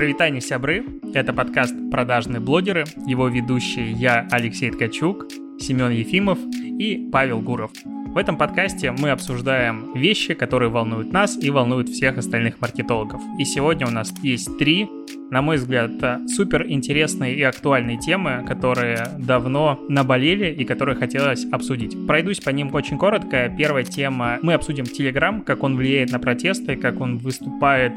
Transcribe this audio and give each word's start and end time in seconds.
Привитание, 0.00 0.40
сябры! 0.40 0.82
Это 1.12 1.34
подкаст 1.34 1.74
«Продажные 1.90 2.40
блогеры». 2.40 2.86
Его 3.06 3.28
ведущие 3.28 3.92
я, 3.92 4.26
Алексей 4.30 4.70
Ткачук, 4.70 5.26
Семен 5.60 5.90
Ефимов 5.90 6.38
и 6.54 7.10
Павел 7.12 7.42
Гуров. 7.42 7.70
В 7.84 8.16
этом 8.16 8.38
подкасте 8.38 8.92
мы 8.92 9.10
обсуждаем 9.10 9.92
вещи, 9.92 10.32
которые 10.32 10.70
волнуют 10.70 11.12
нас 11.12 11.36
и 11.36 11.50
волнуют 11.50 11.90
всех 11.90 12.16
остальных 12.16 12.62
маркетологов. 12.62 13.20
И 13.38 13.44
сегодня 13.44 13.86
у 13.86 13.90
нас 13.90 14.10
есть 14.22 14.56
три, 14.56 14.88
на 15.30 15.42
мой 15.42 15.58
взгляд, 15.58 15.90
супер 16.28 16.64
интересные 16.66 17.34
и 17.34 17.42
актуальные 17.42 17.98
темы, 17.98 18.42
которые 18.48 19.06
давно 19.18 19.78
наболели 19.90 20.50
и 20.50 20.64
которые 20.64 20.96
хотелось 20.96 21.44
обсудить. 21.52 22.06
Пройдусь 22.06 22.40
по 22.40 22.48
ним 22.48 22.74
очень 22.74 22.96
коротко. 22.96 23.54
Первая 23.54 23.84
тема. 23.84 24.38
Мы 24.40 24.54
обсудим 24.54 24.86
Telegram, 24.86 25.44
как 25.44 25.62
он 25.62 25.76
влияет 25.76 26.10
на 26.10 26.18
протесты, 26.18 26.76
как 26.76 27.02
он 27.02 27.18
выступает 27.18 27.92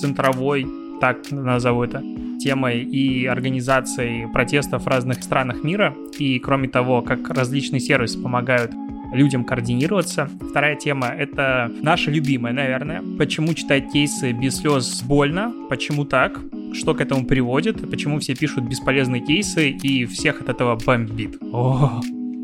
центровой 0.00 0.64
так 1.00 1.30
назову 1.30 1.84
это, 1.84 2.02
темой 2.40 2.82
и 2.82 3.26
организацией 3.26 4.30
протестов 4.32 4.84
в 4.84 4.86
разных 4.86 5.22
странах 5.22 5.64
мира. 5.64 5.94
И 6.18 6.38
кроме 6.38 6.68
того, 6.68 7.02
как 7.02 7.28
различные 7.30 7.80
сервисы 7.80 8.20
помогают 8.20 8.72
людям 9.12 9.44
координироваться. 9.44 10.30
Вторая 10.50 10.76
тема— 10.76 11.06
это 11.18 11.70
наша 11.82 12.10
любимая, 12.10 12.52
наверное. 12.52 13.02
Почему 13.18 13.54
читать 13.54 13.90
кейсы 13.92 14.32
без 14.32 14.58
слез 14.58 15.02
больно? 15.02 15.52
Почему 15.68 16.04
так? 16.04 16.40
Что 16.72 16.94
к 16.94 17.00
этому 17.00 17.26
приводит? 17.26 17.90
Почему 17.90 18.20
все 18.20 18.34
пишут 18.34 18.64
бесполезные 18.64 19.20
кейсы 19.20 19.70
и 19.70 20.06
всех 20.06 20.40
от 20.40 20.48
этого 20.48 20.76
бомбит? 20.76 21.38
О, 21.52 22.00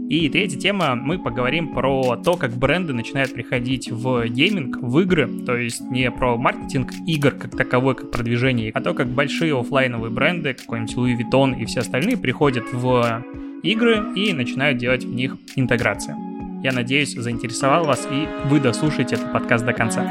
и 0.09 0.28
третья 0.28 0.59
тема, 0.59 0.95
мы 0.95 1.19
поговорим 1.19 1.74
про 1.74 2.16
то, 2.16 2.37
как 2.37 2.52
бренды 2.52 2.92
начинают 2.92 3.34
приходить 3.34 3.91
в 3.91 4.27
гейминг, 4.28 4.78
в 4.80 5.01
игры, 5.01 5.28
то 5.45 5.56
есть 5.56 5.80
не 5.80 6.10
про 6.10 6.37
маркетинг 6.37 6.92
игр 7.06 7.33
как 7.33 7.56
таковой, 7.56 7.97
как 7.97 8.11
продвижение, 8.11 8.70
а 8.72 8.80
то, 8.80 8.95
как 8.95 9.08
большие 9.08 9.58
офлайновые 9.58 10.11
бренды, 10.11 10.55
какой-нибудь 10.55 10.95
Louis 10.97 11.19
Vuitton 11.19 11.61
и 11.61 11.64
все 11.64 11.80
остальные 11.80 12.19
приходят 12.19 12.64
в 12.72 13.25
игры 13.62 14.12
и 14.14 14.33
начинают 14.33 14.78
делать 14.78 15.05
в 15.05 15.12
них 15.12 15.36
интеграции. 15.56 16.14
Я 16.62 16.73
надеюсь, 16.73 17.14
заинтересовал 17.14 17.84
вас 17.84 18.06
и 18.11 18.28
вы 18.48 18.61
дослушаете 18.61 19.17
этот 19.17 19.33
подкаст 19.33 19.64
до 19.64 19.73
конца. 19.73 20.05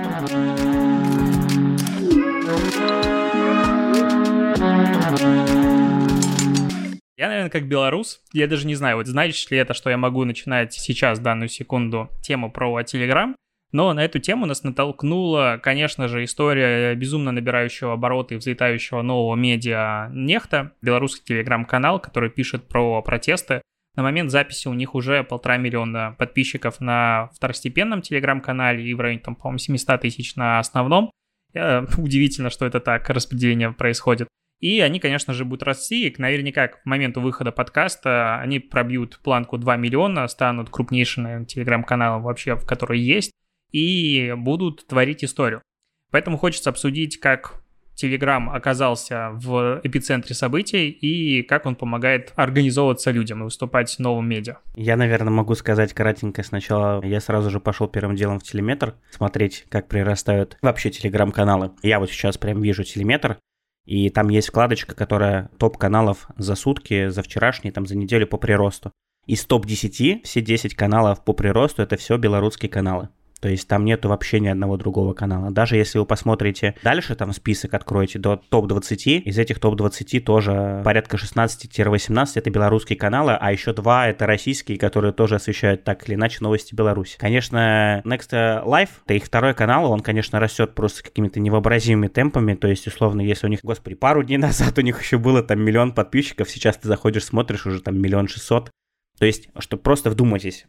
Я, 7.25 7.29
наверное, 7.29 7.49
как 7.49 7.67
белорус, 7.67 8.21
я 8.33 8.45
даже 8.45 8.67
не 8.67 8.75
знаю, 8.75 8.97
вот 8.97 9.07
значит 9.07 9.49
ли 9.49 9.57
это, 9.57 9.73
что 9.73 9.89
я 9.89 9.97
могу 9.97 10.25
начинать 10.25 10.73
сейчас, 10.73 11.17
данную 11.17 11.49
секунду, 11.49 12.11
тему 12.21 12.51
про 12.51 12.79
Telegram, 12.81 13.33
но 13.71 13.91
на 13.93 14.05
эту 14.05 14.19
тему 14.19 14.45
нас 14.45 14.61
натолкнула, 14.61 15.59
конечно 15.59 16.07
же, 16.07 16.23
история 16.23 16.93
безумно 16.93 17.31
набирающего 17.31 17.93
обороты 17.93 18.35
и 18.35 18.37
взлетающего 18.37 19.01
нового 19.01 19.35
медиа 19.35 20.11
Нехта, 20.13 20.73
белорусский 20.83 21.23
телеграм-канал, 21.25 21.99
который 21.99 22.29
пишет 22.29 22.67
про 22.67 23.01
протесты. 23.01 23.63
На 23.95 24.03
момент 24.03 24.29
записи 24.29 24.67
у 24.67 24.75
них 24.75 24.93
уже 24.93 25.23
полтора 25.23 25.57
миллиона 25.57 26.15
подписчиков 26.19 26.79
на 26.79 27.31
второстепенном 27.33 28.03
телеграм-канале 28.03 28.83
и 28.83 28.93
в 28.93 28.99
районе, 28.99 29.21
там, 29.21 29.33
по-моему, 29.35 29.57
700 29.57 29.99
тысяч 29.99 30.35
на 30.35 30.59
основном. 30.59 31.09
Удивительно, 31.55 32.51
что 32.51 32.67
это 32.67 32.79
так 32.79 33.09
распределение 33.09 33.71
происходит. 33.71 34.27
И 34.65 34.79
они, 34.79 34.99
конечно 34.99 35.31
же, 35.31 35.45
будут 35.45 35.61
расти, 35.61 36.07
и 36.07 36.15
наверняка 36.19 36.69
к 36.69 36.83
моменту 36.85 37.21
выхода 37.21 37.51
подкаста 37.51 38.39
они 38.39 38.57
пробьют 38.57 39.19
планку 39.23 39.59
2 39.59 39.77
миллиона, 39.77 40.27
станут 40.27 40.71
крупнейшим 40.71 41.45
телеграм-каналом 41.45 42.23
вообще, 42.23 42.55
в 42.55 42.65
который 42.65 42.99
есть, 42.99 43.31
и 43.71 44.33
будут 44.35 44.87
творить 44.87 45.23
историю. 45.23 45.61
Поэтому 46.09 46.39
хочется 46.39 46.71
обсудить, 46.71 47.19
как 47.19 47.61
Telegram 47.95 48.49
оказался 48.49 49.29
в 49.33 49.81
эпицентре 49.83 50.33
событий 50.33 50.89
и 50.89 51.43
как 51.43 51.67
он 51.67 51.75
помогает 51.75 52.33
организовываться 52.35 53.11
людям 53.11 53.41
и 53.41 53.43
выступать 53.43 53.95
в 53.95 53.99
новом 53.99 54.27
медиа. 54.27 54.55
Я, 54.75 54.97
наверное, 54.97 55.29
могу 55.29 55.53
сказать 55.53 55.93
кратенько 55.93 56.41
сначала. 56.41 57.05
Я 57.05 57.21
сразу 57.21 57.51
же 57.51 57.59
пошел 57.59 57.87
первым 57.87 58.15
делом 58.15 58.39
в 58.39 58.43
телеметр 58.43 58.95
смотреть, 59.11 59.67
как 59.69 59.87
прирастают 59.87 60.57
вообще 60.63 60.89
телеграм-каналы. 60.89 61.73
Я 61.83 61.99
вот 61.99 62.09
сейчас 62.09 62.39
прям 62.39 62.63
вижу 62.63 62.83
телеметр, 62.83 63.37
и 63.85 64.09
там 64.09 64.29
есть 64.29 64.49
вкладочка, 64.49 64.95
которая 64.95 65.49
топ 65.57 65.77
каналов 65.77 66.27
за 66.37 66.55
сутки, 66.55 67.09
за 67.09 67.21
вчерашний, 67.21 67.71
там 67.71 67.85
за 67.85 67.95
неделю 67.95 68.27
по 68.27 68.37
приросту. 68.37 68.91
Из 69.27 69.45
топ-10 69.45 70.21
все 70.23 70.41
10 70.41 70.75
каналов 70.75 71.23
по 71.23 71.33
приросту 71.33 71.81
это 71.81 71.97
все 71.97 72.17
белорусские 72.17 72.69
каналы. 72.69 73.09
То 73.41 73.49
есть 73.49 73.67
там 73.67 73.85
нету 73.85 74.09
вообще 74.09 74.39
ни 74.39 74.47
одного 74.47 74.77
другого 74.77 75.13
канала. 75.13 75.51
Даже 75.51 75.75
если 75.75 75.99
вы 75.99 76.05
посмотрите 76.05 76.75
дальше, 76.83 77.15
там 77.15 77.33
список 77.33 77.73
откроете 77.73 78.17
до 78.17 78.37
топ-20, 78.49 79.19
из 79.19 79.37
этих 79.37 79.59
топ-20 79.59 80.19
тоже 80.21 80.81
порядка 80.83 81.17
16-18 81.17 82.27
это 82.35 82.49
белорусские 82.49 82.97
каналы, 82.97 83.33
а 83.39 83.51
еще 83.51 83.73
два 83.73 84.07
это 84.07 84.25
российские, 84.25 84.77
которые 84.77 85.13
тоже 85.13 85.35
освещают 85.35 85.83
так 85.83 86.07
или 86.07 86.15
иначе 86.15 86.37
новости 86.41 86.73
Беларуси. 86.73 87.17
Конечно, 87.17 88.01
Next 88.05 88.31
Life, 88.31 88.89
это 89.05 89.13
их 89.13 89.25
второй 89.25 89.53
канал, 89.53 89.91
он, 89.91 89.99
конечно, 89.99 90.39
растет 90.39 90.73
просто 90.73 91.03
какими-то 91.03 91.39
невообразимыми 91.39 92.07
темпами, 92.07 92.55
то 92.55 92.67
есть, 92.67 92.87
условно, 92.87 93.21
если 93.21 93.47
у 93.47 93.49
них, 93.49 93.59
господи, 93.63 93.95
пару 93.95 94.23
дней 94.23 94.37
назад 94.39 94.77
у 94.77 94.81
них 94.81 95.01
еще 95.01 95.17
было 95.17 95.43
там 95.43 95.59
миллион 95.61 95.93
подписчиков, 95.93 96.49
сейчас 96.49 96.77
ты 96.77 96.87
заходишь, 96.87 97.25
смотришь, 97.25 97.65
уже 97.65 97.81
там 97.81 97.99
миллион 97.99 98.27
шестьсот. 98.27 98.71
То 99.19 99.25
есть, 99.25 99.49
что 99.59 99.77
просто 99.77 100.09
вдумайтесь, 100.09 100.65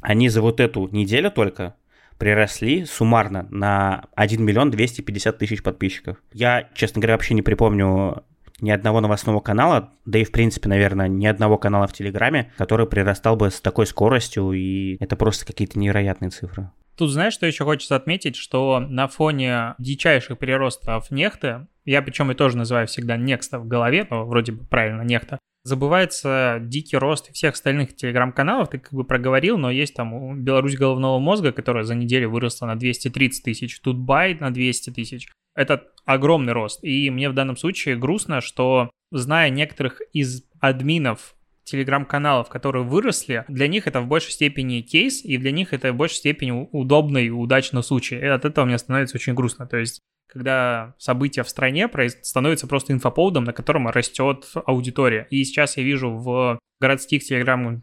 они 0.00 0.28
за 0.28 0.42
вот 0.42 0.60
эту 0.60 0.88
неделю 0.88 1.30
только 1.30 1.74
приросли 2.18 2.84
суммарно 2.84 3.46
на 3.50 4.04
1 4.14 4.44
миллион 4.44 4.70
250 4.70 5.38
тысяч 5.38 5.62
подписчиков. 5.62 6.18
Я, 6.32 6.68
честно 6.74 7.00
говоря, 7.00 7.14
вообще 7.14 7.34
не 7.34 7.42
припомню 7.42 8.24
ни 8.60 8.70
одного 8.70 9.00
новостного 9.00 9.40
канала, 9.40 9.92
да 10.04 10.18
и, 10.18 10.24
в 10.24 10.32
принципе, 10.32 10.68
наверное, 10.68 11.08
ни 11.08 11.26
одного 11.26 11.58
канала 11.58 11.86
в 11.86 11.92
Телеграме, 11.92 12.52
который 12.56 12.86
прирастал 12.86 13.36
бы 13.36 13.50
с 13.50 13.60
такой 13.60 13.86
скоростью, 13.86 14.52
и 14.52 14.96
это 15.00 15.16
просто 15.16 15.44
какие-то 15.44 15.78
невероятные 15.78 16.30
цифры. 16.30 16.70
Тут 16.96 17.10
знаешь, 17.10 17.34
что 17.34 17.46
еще 17.46 17.64
хочется 17.64 17.96
отметить, 17.96 18.36
что 18.36 18.78
на 18.78 19.08
фоне 19.08 19.74
дичайших 19.78 20.38
переростов 20.38 21.10
нехты, 21.10 21.66
я 21.84 22.02
причем 22.02 22.30
и 22.30 22.34
тоже 22.34 22.56
называю 22.56 22.86
всегда 22.86 23.16
некста 23.16 23.58
в 23.58 23.66
голове, 23.66 24.06
но 24.08 24.24
вроде 24.24 24.52
бы 24.52 24.64
правильно 24.64 25.02
нехта, 25.02 25.38
забывается 25.64 26.58
дикий 26.60 26.96
рост 26.96 27.32
всех 27.32 27.54
остальных 27.54 27.96
телеграм-каналов, 27.96 28.70
ты 28.70 28.78
как 28.78 28.92
бы 28.92 29.04
проговорил, 29.04 29.58
но 29.58 29.70
есть 29.70 29.94
там 29.94 30.40
Беларусь 30.42 30.76
головного 30.76 31.18
мозга, 31.18 31.52
которая 31.52 31.84
за 31.84 31.94
неделю 31.94 32.30
выросла 32.30 32.66
на 32.66 32.76
230 32.76 33.42
тысяч, 33.42 33.80
тут 33.80 33.96
Бай 33.96 34.34
на 34.34 34.52
200 34.52 34.90
тысяч. 34.90 35.28
Это 35.54 35.84
огромный 36.04 36.52
рост. 36.52 36.84
И 36.84 37.08
мне 37.10 37.30
в 37.30 37.34
данном 37.34 37.56
случае 37.56 37.96
грустно, 37.96 38.40
что 38.40 38.90
зная 39.10 39.48
некоторых 39.50 40.02
из 40.12 40.44
админов 40.60 41.34
телеграм-каналов, 41.64 42.48
которые 42.48 42.84
выросли, 42.84 43.44
для 43.48 43.68
них 43.68 43.86
это 43.86 44.00
в 44.00 44.06
большей 44.06 44.32
степени 44.32 44.82
кейс, 44.82 45.24
и 45.24 45.38
для 45.38 45.50
них 45.50 45.72
это 45.72 45.92
в 45.92 45.96
большей 45.96 46.16
степени 46.16 46.68
удобный 46.72 47.26
и 47.26 47.30
удачный 47.30 47.82
случай. 47.82 48.16
И 48.16 48.24
от 48.24 48.44
этого 48.44 48.66
мне 48.66 48.76
становится 48.76 49.16
очень 49.16 49.34
грустно. 49.34 49.66
То 49.66 49.78
есть 49.78 50.00
когда 50.26 50.94
события 50.98 51.42
в 51.42 51.48
стране 51.48 51.88
становятся 52.22 52.66
просто 52.66 52.92
инфоповодом, 52.92 53.44
на 53.44 53.52
котором 53.52 53.88
растет 53.88 54.50
аудитория. 54.66 55.26
И 55.30 55.44
сейчас 55.44 55.76
я 55.76 55.82
вижу 55.82 56.10
в 56.10 56.58
городских 56.80 57.24
телеграм 57.24 57.82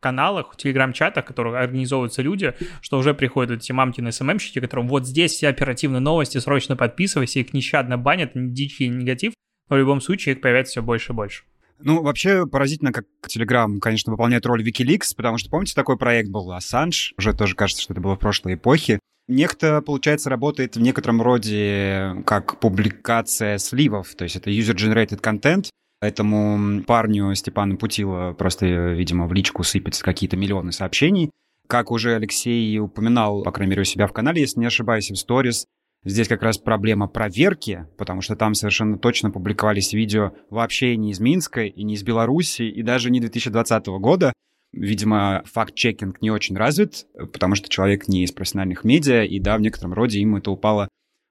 каналах, 0.00 0.56
телеграм-чатах, 0.56 1.24
в 1.24 1.28
которых 1.28 1.56
организовываются 1.56 2.22
люди, 2.22 2.54
что 2.80 2.98
уже 2.98 3.14
приходят 3.14 3.58
эти 3.58 3.72
мамкины 3.72 4.12
СММщики, 4.12 4.60
которым 4.60 4.88
вот 4.88 5.06
здесь 5.06 5.32
все 5.32 5.48
оперативные 5.48 6.00
новости, 6.00 6.38
срочно 6.38 6.76
подписывайся, 6.76 7.40
их 7.40 7.52
нещадно 7.52 7.98
банят, 7.98 8.32
дичий 8.34 8.88
негатив, 8.88 9.32
но 9.68 9.76
в 9.76 9.78
любом 9.78 10.00
случае 10.00 10.34
их 10.34 10.40
появляется 10.40 10.72
все 10.72 10.82
больше 10.82 11.12
и 11.12 11.16
больше. 11.16 11.42
Ну, 11.80 12.02
вообще 12.02 12.46
поразительно, 12.46 12.92
как 12.92 13.04
Telegram, 13.26 13.78
конечно, 13.78 14.10
выполняет 14.10 14.46
роль 14.46 14.66
Wikileaks, 14.68 15.14
потому 15.16 15.38
что, 15.38 15.48
помните, 15.48 15.74
такой 15.74 15.96
проект 15.96 16.28
был 16.28 16.52
Assange, 16.52 17.12
уже 17.16 17.32
тоже 17.34 17.54
кажется, 17.54 17.82
что 17.82 17.92
это 17.92 18.00
было 18.00 18.16
в 18.16 18.18
прошлой 18.18 18.54
эпохе, 18.54 18.98
Некто, 19.28 19.82
получается, 19.82 20.30
работает 20.30 20.76
в 20.76 20.80
некотором 20.80 21.20
роде 21.22 22.22
как 22.26 22.58
публикация 22.60 23.58
сливов, 23.58 24.14
то 24.14 24.24
есть 24.24 24.36
это 24.36 24.50
user-generated 24.50 25.20
content, 25.20 25.68
Этому 26.00 26.84
парню 26.84 27.34
Степану 27.34 27.76
Путило 27.76 28.32
просто, 28.32 28.66
видимо, 28.66 29.26
в 29.26 29.32
личку 29.32 29.64
сыпятся 29.64 30.04
какие-то 30.04 30.36
миллионы 30.36 30.70
сообщений. 30.70 31.32
Как 31.66 31.90
уже 31.90 32.14
Алексей 32.14 32.78
упоминал, 32.78 33.42
по 33.42 33.50
крайней 33.50 33.70
мере, 33.70 33.82
у 33.82 33.84
себя 33.84 34.06
в 34.06 34.12
канале, 34.12 34.40
если 34.40 34.60
не 34.60 34.66
ошибаюсь, 34.66 35.10
в 35.10 35.16
сторис, 35.16 35.66
здесь 36.04 36.28
как 36.28 36.42
раз 36.42 36.56
проблема 36.56 37.08
проверки, 37.08 37.86
потому 37.98 38.20
что 38.20 38.36
там 38.36 38.54
совершенно 38.54 38.96
точно 38.96 39.32
публиковались 39.32 39.92
видео 39.92 40.32
вообще 40.50 40.96
не 40.96 41.10
из 41.10 41.18
Минска 41.18 41.64
и 41.64 41.82
не 41.82 41.94
из 41.94 42.04
Беларуси, 42.04 42.62
и 42.62 42.82
даже 42.82 43.10
не 43.10 43.20
2020 43.20 43.86
года. 43.86 44.32
Видимо, 44.72 45.42
факт-чекинг 45.46 46.20
не 46.20 46.30
очень 46.30 46.56
развит, 46.56 47.06
потому 47.32 47.54
что 47.54 47.68
человек 47.68 48.06
не 48.06 48.24
из 48.24 48.32
профессиональных 48.32 48.84
медиа, 48.84 49.24
и 49.24 49.40
да, 49.40 49.56
в 49.56 49.60
некотором 49.60 49.94
роде 49.94 50.20
им 50.20 50.36
это 50.36 50.50
упало 50.50 50.88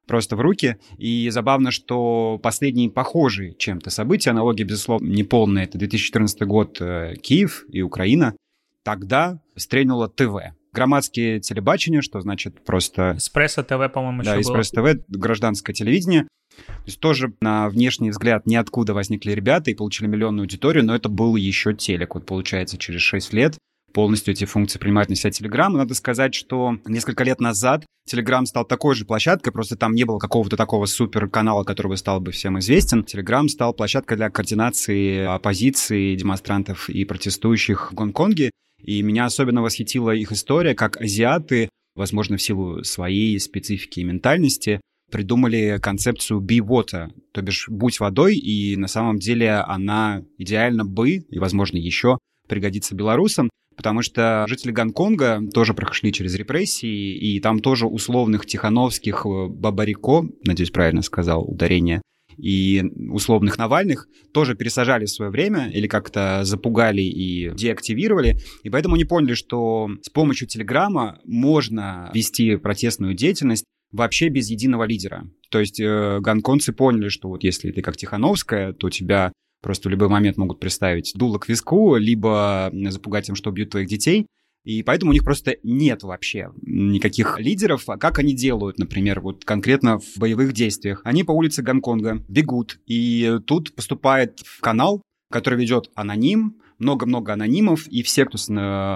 просто 0.07 0.35
в 0.35 0.41
руки. 0.41 0.77
И 0.97 1.29
забавно, 1.29 1.71
что 1.71 2.39
последние 2.41 2.89
похожие 2.89 3.53
чем-то 3.53 3.89
события, 3.89 4.31
аналогия, 4.31 4.63
безусловно, 4.63 5.07
неполная, 5.07 5.65
это 5.65 5.77
2014 5.77 6.41
год, 6.43 6.77
э, 6.81 7.15
Киев 7.21 7.65
и 7.69 7.81
Украина, 7.81 8.35
тогда 8.83 9.39
стрельнуло 9.55 10.07
ТВ, 10.07 10.53
громадские 10.73 11.39
телебачения, 11.39 12.01
что 12.01 12.21
значит 12.21 12.63
просто... 12.63 13.15
Эспрессо 13.17 13.63
ТВ, 13.63 13.91
по-моему, 13.93 14.23
да, 14.23 14.35
еще 14.35 14.49
Эспрессо 14.49 14.81
ТВ, 14.81 15.03
гражданское 15.09 15.73
телевидение. 15.73 16.27
То 16.65 16.83
есть 16.85 16.99
тоже 16.99 17.33
на 17.41 17.69
внешний 17.69 18.09
взгляд 18.09 18.45
ниоткуда 18.45 18.93
возникли 18.93 19.31
ребята 19.31 19.71
и 19.71 19.75
получили 19.75 20.07
миллионную 20.07 20.43
аудиторию, 20.43 20.85
но 20.85 20.95
это 20.95 21.09
был 21.09 21.35
еще 21.35 21.73
телек. 21.73 22.15
Вот 22.15 22.25
получается, 22.25 22.77
через 22.77 23.01
6 23.01 23.33
лет 23.33 23.57
полностью 23.93 24.33
эти 24.33 24.45
функции 24.45 24.79
принимает 24.79 25.09
на 25.09 25.15
себя 25.15 25.31
Telegram. 25.31 25.69
надо 25.69 25.95
сказать, 25.95 26.35
что 26.35 26.77
несколько 26.85 27.23
лет 27.23 27.39
назад 27.39 27.85
Telegram 28.07 28.45
стал 28.45 28.63
такой 28.63 28.95
же 28.95 29.05
площадкой, 29.05 29.51
просто 29.51 29.75
там 29.75 29.93
не 29.93 30.03
было 30.03 30.19
какого-то 30.19 30.55
такого 30.55 30.85
супер 30.85 31.27
канала, 31.27 31.63
который 31.63 31.87
бы 31.87 31.97
стал 31.97 32.19
бы 32.19 32.31
всем 32.31 32.59
известен. 32.59 33.01
Telegram 33.01 33.47
стал 33.47 33.73
площадкой 33.73 34.17
для 34.17 34.29
координации 34.29 35.25
оппозиции, 35.25 36.15
демонстрантов 36.15 36.89
и 36.89 37.05
протестующих 37.05 37.91
в 37.91 37.95
Гонконге. 37.95 38.51
И 38.83 39.01
меня 39.01 39.25
особенно 39.25 39.61
восхитила 39.61 40.11
их 40.11 40.31
история, 40.31 40.75
как 40.75 41.01
азиаты, 41.01 41.69
возможно, 41.95 42.37
в 42.37 42.41
силу 42.41 42.83
своей 42.83 43.39
специфики 43.39 44.01
и 44.01 44.03
ментальности, 44.03 44.79
придумали 45.11 45.79
концепцию 45.81 46.41
be 46.41 46.59
water, 46.59 47.09
то 47.31 47.41
бишь 47.41 47.67
будь 47.69 47.99
водой, 47.99 48.35
и 48.35 48.75
на 48.75 48.87
самом 48.87 49.19
деле 49.19 49.51
она 49.53 50.23
идеально 50.37 50.85
бы, 50.85 51.25
и, 51.29 51.39
возможно, 51.39 51.77
еще 51.77 52.17
пригодится 52.47 52.95
белорусам, 52.95 53.49
потому 53.75 54.01
что 54.01 54.45
жители 54.47 54.71
Гонконга 54.71 55.41
тоже 55.53 55.73
прошли 55.73 56.11
через 56.11 56.35
репрессии, 56.35 57.15
и 57.15 57.39
там 57.39 57.59
тоже 57.59 57.85
условных 57.85 58.45
Тихановских, 58.45 59.25
э, 59.25 59.47
Бабарико, 59.47 60.27
надеюсь, 60.43 60.71
правильно 60.71 61.01
сказал 61.01 61.43
ударение, 61.43 62.01
и 62.37 62.83
условных 63.09 63.57
Навальных 63.57 64.07
тоже 64.31 64.55
пересажали 64.55 65.05
в 65.05 65.09
свое 65.09 65.31
время 65.31 65.69
или 65.69 65.87
как-то 65.87 66.41
запугали 66.43 67.01
и 67.01 67.51
деактивировали. 67.55 68.37
И 68.63 68.69
поэтому 68.69 68.95
они 68.95 69.05
поняли, 69.05 69.33
что 69.33 69.89
с 70.03 70.09
помощью 70.09 70.47
Телеграма 70.47 71.19
можно 71.25 72.11
вести 72.13 72.57
протестную 72.57 73.15
деятельность 73.15 73.65
вообще 73.97 74.29
без 74.29 74.49
единого 74.49 74.85
лидера. 74.85 75.29
То 75.49 75.59
есть 75.59 75.79
э, 75.79 76.19
гонконцы 76.21 76.71
поняли, 76.73 77.09
что 77.09 77.29
вот 77.29 77.43
если 77.43 77.71
ты 77.71 77.81
как 77.81 77.97
Тихановская, 77.97 78.73
то 78.73 78.89
тебя 78.89 79.31
просто 79.61 79.89
в 79.89 79.91
любой 79.91 80.07
момент 80.07 80.37
могут 80.37 80.59
представить 80.59 81.11
дуло 81.15 81.39
к 81.39 81.49
виску, 81.49 81.95
либо 81.95 82.71
запугать 82.89 83.25
тем, 83.25 83.35
что 83.35 83.49
убьют 83.49 83.71
твоих 83.71 83.87
детей. 83.87 84.27
И 84.63 84.83
поэтому 84.83 85.11
у 85.11 85.13
них 85.13 85.23
просто 85.23 85.55
нет 85.63 86.03
вообще 86.03 86.51
никаких 86.61 87.39
лидеров. 87.39 87.87
А 87.87 87.97
как 87.97 88.19
они 88.19 88.35
делают, 88.35 88.77
например, 88.79 89.21
вот 89.21 89.45
конкретно 89.45 89.99
в 89.99 90.17
боевых 90.17 90.51
действиях? 90.51 91.01
Они 91.05 91.23
по 91.23 91.31
улице 91.31 91.63
Гонконга 91.63 92.23
бегут, 92.27 92.79
и 92.85 93.39
тут 93.45 93.73
поступает 93.75 94.41
канал, 94.59 95.01
который 95.31 95.59
ведет 95.59 95.89
аноним, 95.95 96.57
много-много 96.79 97.33
анонимов, 97.33 97.87
и 97.87 98.03
все, 98.03 98.25
кто 98.25 98.37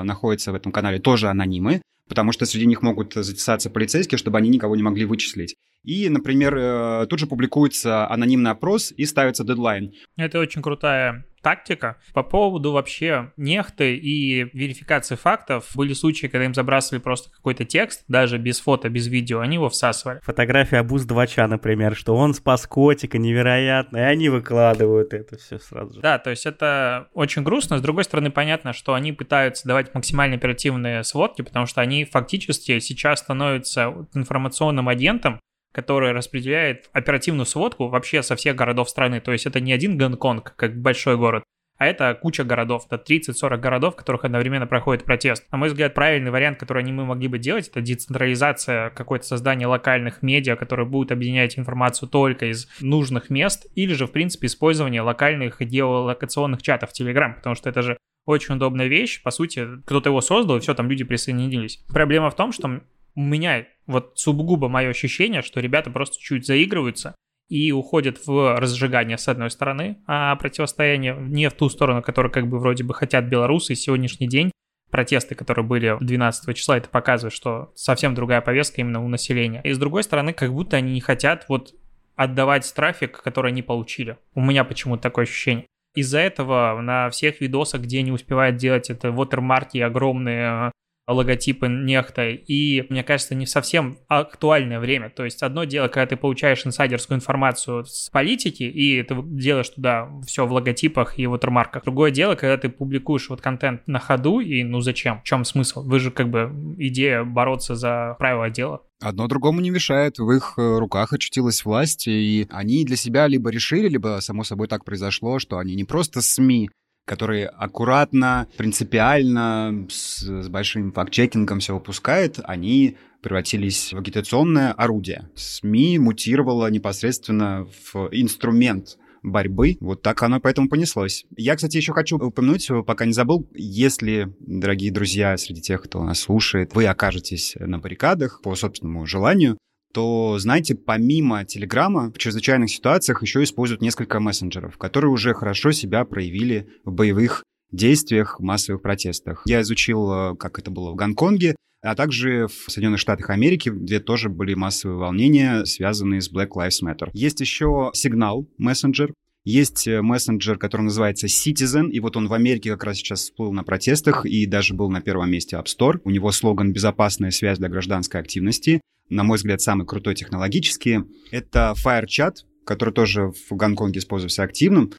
находится 0.04 0.52
в 0.52 0.56
этом 0.56 0.72
канале, 0.72 1.00
тоже 1.00 1.30
анонимы 1.30 1.82
потому 2.12 2.34
что 2.34 2.46
среди 2.46 2.66
них 2.66 2.82
могут 2.82 3.14
затесаться 3.14 3.70
полицейские, 3.70 4.18
чтобы 4.18 4.38
они 4.38 4.50
никого 4.50 4.76
не 4.76 4.84
могли 4.84 5.06
вычислить. 5.06 5.56
И, 5.84 6.10
например, 6.10 6.56
э, 6.58 7.08
тут 7.10 7.20
же 7.20 7.28
публикуется 7.28 8.08
анонимный 8.08 8.52
опрос 8.52 8.94
и 8.96 9.06
ставится 9.06 9.44
дедлайн. 9.44 9.94
Это 10.16 10.40
очень 10.40 10.62
крутая 10.62 11.26
тактика. 11.42 11.98
По 12.14 12.24
поводу 12.24 12.72
вообще 12.72 13.32
нехты 13.36 13.96
и 13.96 14.44
верификации 14.56 15.16
фактов, 15.16 15.72
были 15.76 15.94
случаи, 15.94 16.28
когда 16.28 16.46
им 16.46 16.54
забрасывали 16.54 17.02
просто 17.02 17.32
какой-то 17.32 17.66
текст, 17.66 18.04
даже 18.08 18.38
без 18.38 18.60
фото, 18.60 18.90
без 18.90 19.08
видео, 19.08 19.40
они 19.40 19.56
его 19.56 19.70
всасывали. 19.70 20.20
Фотография 20.22 20.78
Абуз 20.78 21.06
Двача, 21.06 21.48
например, 21.48 21.96
что 21.96 22.16
он 22.16 22.34
спас 22.34 22.68
котика 22.68 23.18
невероятно, 23.18 23.98
и 23.98 24.02
они 24.02 24.30
выкладывают 24.30 25.14
это 25.14 25.38
все 25.38 25.60
сразу 25.60 25.96
же. 25.96 26.02
Да, 26.02 26.20
то 26.20 26.30
есть 26.30 26.46
это 26.46 27.10
очень 27.14 27.44
грустно. 27.44 27.78
С 27.78 27.82
другой 27.82 28.04
стороны, 28.04 28.32
понятно, 28.32 28.74
что 28.74 28.94
они 28.94 29.12
пытаются 29.12 29.68
давать 29.68 29.94
максимально 29.94 30.36
оперативные 30.36 31.04
сводки, 31.04 31.42
потому 31.42 31.66
что 31.66 31.82
они 31.82 32.06
фактически 32.06 32.80
сейчас 32.80 33.20
становятся 33.20 34.08
информационным 34.14 34.88
агентом, 34.88 35.40
который 35.72 36.12
распределяет 36.12 36.90
оперативную 36.94 37.46
сводку 37.46 37.88
вообще 37.88 38.24
со 38.24 38.36
всех 38.36 38.56
городов 38.56 38.90
страны. 38.90 39.20
То 39.22 39.32
есть 39.32 39.46
это 39.46 39.60
не 39.60 39.74
один 39.74 39.98
Гонконг, 39.98 40.56
как 40.56 40.80
большой 40.80 41.18
город, 41.18 41.44
а 41.82 41.88
это 41.88 42.14
куча 42.14 42.44
городов, 42.44 42.86
это 42.88 43.02
30-40 43.04 43.58
городов, 43.58 43.96
в 43.96 43.98
которых 43.98 44.24
одновременно 44.24 44.68
проходит 44.68 45.04
протест. 45.04 45.52
На 45.52 45.58
мой 45.58 45.70
взгляд, 45.70 45.96
правильный 45.96 46.30
вариант, 46.30 46.60
который 46.60 46.84
они 46.84 46.92
мы 46.92 47.06
могли 47.06 47.28
бы 47.28 47.40
делать, 47.40 47.70
это 47.70 47.82
децентрализация, 47.82 48.92
какое-то 48.92 49.26
создание 49.26 49.68
локальных 49.68 50.22
медиа, 50.22 50.56
которые 50.58 50.86
будут 50.86 51.12
объединять 51.12 51.58
информацию 51.58 52.08
только 52.08 52.52
из 52.52 52.68
нужных 52.82 53.32
мест, 53.32 53.66
или 53.74 53.96
же, 53.96 54.06
в 54.06 54.12
принципе, 54.12 54.46
использование 54.46 55.02
локальных 55.02 55.60
геолокационных 55.60 56.62
чатов 56.62 56.92
в 56.92 57.02
Telegram, 57.02 57.34
потому 57.34 57.56
что 57.56 57.68
это 57.68 57.82
же 57.82 57.98
очень 58.28 58.54
удобная 58.54 58.86
вещь, 58.86 59.24
по 59.24 59.32
сути, 59.32 59.68
кто-то 59.88 60.10
его 60.10 60.22
создал, 60.22 60.58
и 60.58 60.60
все, 60.60 60.76
там 60.76 60.88
люди 60.88 61.04
присоединились. 61.04 61.84
Проблема 61.92 62.30
в 62.30 62.36
том, 62.36 62.52
что 62.52 62.82
у 63.16 63.22
меня 63.22 63.66
вот 63.88 64.14
сугубо 64.16 64.70
мое 64.70 64.90
ощущение, 64.90 65.42
что 65.42 65.60
ребята 65.60 65.90
просто 65.90 66.18
чуть 66.20 66.46
заигрываются 66.46 67.16
и 67.50 67.72
уходят 67.72 68.26
в 68.26 68.58
разжигание 68.58 69.18
с 69.18 69.28
одной 69.28 69.52
стороны, 69.52 69.98
а 70.08 70.36
противостояние 70.38 71.16
не 71.20 71.50
в 71.50 71.54
ту 71.54 71.70
сторону, 71.70 72.02
которую 72.02 72.32
как 72.32 72.48
бы 72.48 72.60
вроде 72.60 72.84
бы 72.84 72.94
хотят 72.94 73.26
белорусы. 73.26 73.76
Сегодняшний 73.76 74.28
день 74.28 74.52
протесты, 74.90 75.36
которые 75.36 75.66
были 75.66 75.98
12 76.00 76.56
числа, 76.56 76.78
это 76.78 76.90
показывает, 76.90 77.34
что 77.34 77.72
совсем 77.76 78.16
другая 78.16 78.42
повестка 78.42 78.82
именно 78.82 79.04
у 79.04 79.08
населения. 79.08 79.62
И 79.64 79.74
с 79.74 79.78
другой 79.78 80.04
стороны, 80.04 80.34
как 80.34 80.54
будто 80.54 80.78
они 80.78 80.94
не 80.94 81.02
хотят 81.02 81.46
вот 81.50 81.74
отдавать 82.16 82.72
трафик, 82.74 83.22
который 83.22 83.52
они 83.52 83.64
получили. 83.64 84.18
У 84.34 84.42
меня 84.42 84.64
почему-то 84.64 85.04
такое 85.04 85.24
ощущение. 85.24 85.66
Из-за 85.96 86.20
этого 86.20 86.80
на 86.80 87.10
всех 87.10 87.42
видосах, 87.42 87.82
где 87.82 88.02
не 88.02 88.12
успевают 88.12 88.56
делать 88.56 88.90
это 88.90 89.12
вотермарки 89.12 89.78
огромные 89.80 90.72
логотипы 91.08 91.68
нехта, 91.68 92.30
и, 92.30 92.86
мне 92.90 93.04
кажется, 93.04 93.36
не 93.36 93.46
совсем 93.46 93.98
актуальное 94.08 94.80
время. 94.80 95.10
То 95.10 95.26
есть 95.26 95.44
одно 95.44 95.64
дело, 95.64 95.88
когда 95.88 96.08
ты 96.08 96.16
получаешь 96.16 96.66
инсайдерскую 96.66 97.18
информацию 97.18 97.86
с 97.86 98.10
политики, 98.10 98.64
и 98.64 99.02
ты 99.04 99.16
делаешь 99.24 99.70
туда 99.70 100.10
все 100.26 100.46
в 100.46 100.52
логотипах 100.52 101.20
и 101.20 101.26
watermarkах. 101.26 101.84
Другое 101.84 102.12
дело, 102.12 102.36
когда 102.36 102.58
ты 102.58 102.70
публикуешь 102.70 103.30
вот 103.30 103.42
контент 103.42 103.88
на 103.88 104.00
ходу, 104.00 104.40
и 104.40 104.64
ну 104.64 104.80
зачем? 104.82 105.22
В 105.22 105.24
чем 105.24 105.44
смысл? 105.46 105.84
Вы 105.84 106.00
же 106.00 106.12
как 106.12 106.30
бы 106.30 106.76
идея 106.78 107.24
бороться 107.24 107.76
за 107.76 108.16
правила 108.20 108.50
дела. 108.50 108.82
Одно 109.02 109.28
другому 109.28 109.62
не 109.62 109.72
мешает, 109.72 110.20
в 110.20 110.30
их 110.30 110.54
э, 110.58 110.78
руках 110.78 111.12
очутилась 111.12 111.66
власть, 111.66 112.08
и 112.08 112.48
они 112.52 112.86
для 112.86 112.96
себя 112.96 113.28
либо 113.28 113.50
решили, 113.50 113.90
либо 113.90 114.20
само 114.22 114.44
собой 114.44 114.68
так 114.68 114.86
произошло, 114.86 115.40
что 115.40 115.58
они 115.58 115.74
не 115.74 115.86
просто 115.86 116.22
СМИ, 116.22 116.70
который 117.06 117.46
аккуратно, 117.46 118.48
принципиально, 118.58 119.88
с, 119.90 120.22
с 120.22 120.50
большим 120.50 120.92
факт-чекингом 120.92 121.60
все 121.60 121.74
выпускает, 121.74 122.40
они 122.44 122.98
превратились 123.22 123.94
в 123.94 123.98
агитационное 123.98 124.72
орудие. 124.74 125.30
СМИ 125.36 126.00
мутировало 126.00 126.70
непосредственно 126.70 127.68
в 127.94 128.10
инструмент 128.12 128.98
борьбы. 129.24 129.78
Вот 129.80 130.02
так 130.02 130.24
оно 130.24 130.40
поэтому 130.40 130.68
понеслось. 130.68 131.26
Я, 131.36 131.56
кстати, 131.56 131.78
еще 131.78 131.94
хочу 131.94 132.18
упомянуть, 132.18 132.68
пока 132.86 133.06
не 133.06 133.14
забыл, 133.14 133.48
если, 133.54 134.34
дорогие 134.40 134.92
друзья, 134.92 135.38
среди 135.38 135.62
тех, 135.62 135.84
кто 135.84 136.04
нас 136.04 136.20
слушает, 136.20 136.74
вы 136.74 136.86
окажетесь 136.86 137.56
на 137.60 137.78
баррикадах 137.78 138.42
по 138.42 138.56
собственному 138.56 139.06
желанию, 139.06 139.58
то, 139.94 140.38
знаете, 140.40 140.76
помимо 140.76 141.46
Телеграма 141.46 142.12
в 142.12 142.18
чрезвычайных 142.18 142.70
ситуациях 142.70 143.22
еще 143.22 143.44
используют 143.44 143.82
несколько 143.82 144.20
мессенджеров, 144.20 144.78
которые 144.78 145.12
уже 145.12 145.34
хорошо 145.34 145.72
себя 145.72 146.06
проявили 146.06 146.68
в 146.84 146.92
боевых 146.92 147.44
действиях, 147.72 148.40
массовых 148.40 148.82
протестах. 148.82 149.44
Я 149.46 149.62
изучил, 149.62 150.12
э, 150.12 150.36
как 150.36 150.60
это 150.60 150.72
было 150.72 150.92
в 150.92 150.96
Гонконге, 150.96 151.56
а 151.82 151.96
также 151.96 152.48
в 152.48 152.72
Соединенных 152.72 153.00
Штатах 153.00 153.30
Америки, 153.30 153.70
где 153.70 154.00
тоже 154.00 154.30
были 154.30 154.54
массовые 154.54 154.98
волнения, 154.98 155.66
связанные 155.66 156.22
с 156.22 156.32
Black 156.32 156.50
Lives 156.50 156.84
Matter. 156.84 157.10
Есть 157.14 157.40
еще 157.40 157.92
сигнал 157.94 158.48
мессенджер, 158.58 159.14
есть 159.44 159.88
э, 159.88 160.02
мессенджер, 160.02 160.60
который 160.60 160.84
называется 160.84 161.26
Citizen, 161.28 161.90
и 161.90 162.00
вот 162.00 162.16
он 162.16 162.28
в 162.28 162.34
Америке 162.34 162.72
как 162.72 162.84
раз 162.84 162.98
сейчас 162.98 163.22
всплыл 163.22 163.52
на 163.52 163.64
протестах 163.64 164.26
и 164.26 164.46
даже 164.46 164.76
был 164.76 164.90
на 164.90 165.02
первом 165.02 165.32
месте 165.32 165.56
App 165.56 165.66
Store. 165.66 166.00
У 166.04 166.12
него 166.12 166.32
слоган 166.32 166.72
«Безопасная 166.72 167.32
связь 167.32 167.58
для 167.58 167.70
гражданской 167.70 168.22
активности» 168.22 168.82
на 169.12 169.24
мой 169.24 169.38
взгляд, 169.38 169.62
самый 169.62 169.86
крутой 169.86 170.16
технологически. 170.16 171.04
Это 171.30 171.76
FireChat, 171.78 172.38
который 172.66 172.94
тоже 172.94 173.32
в 173.50 173.56
Гонконге 173.56 174.00
используется 174.00 174.44
активным. 174.44 174.94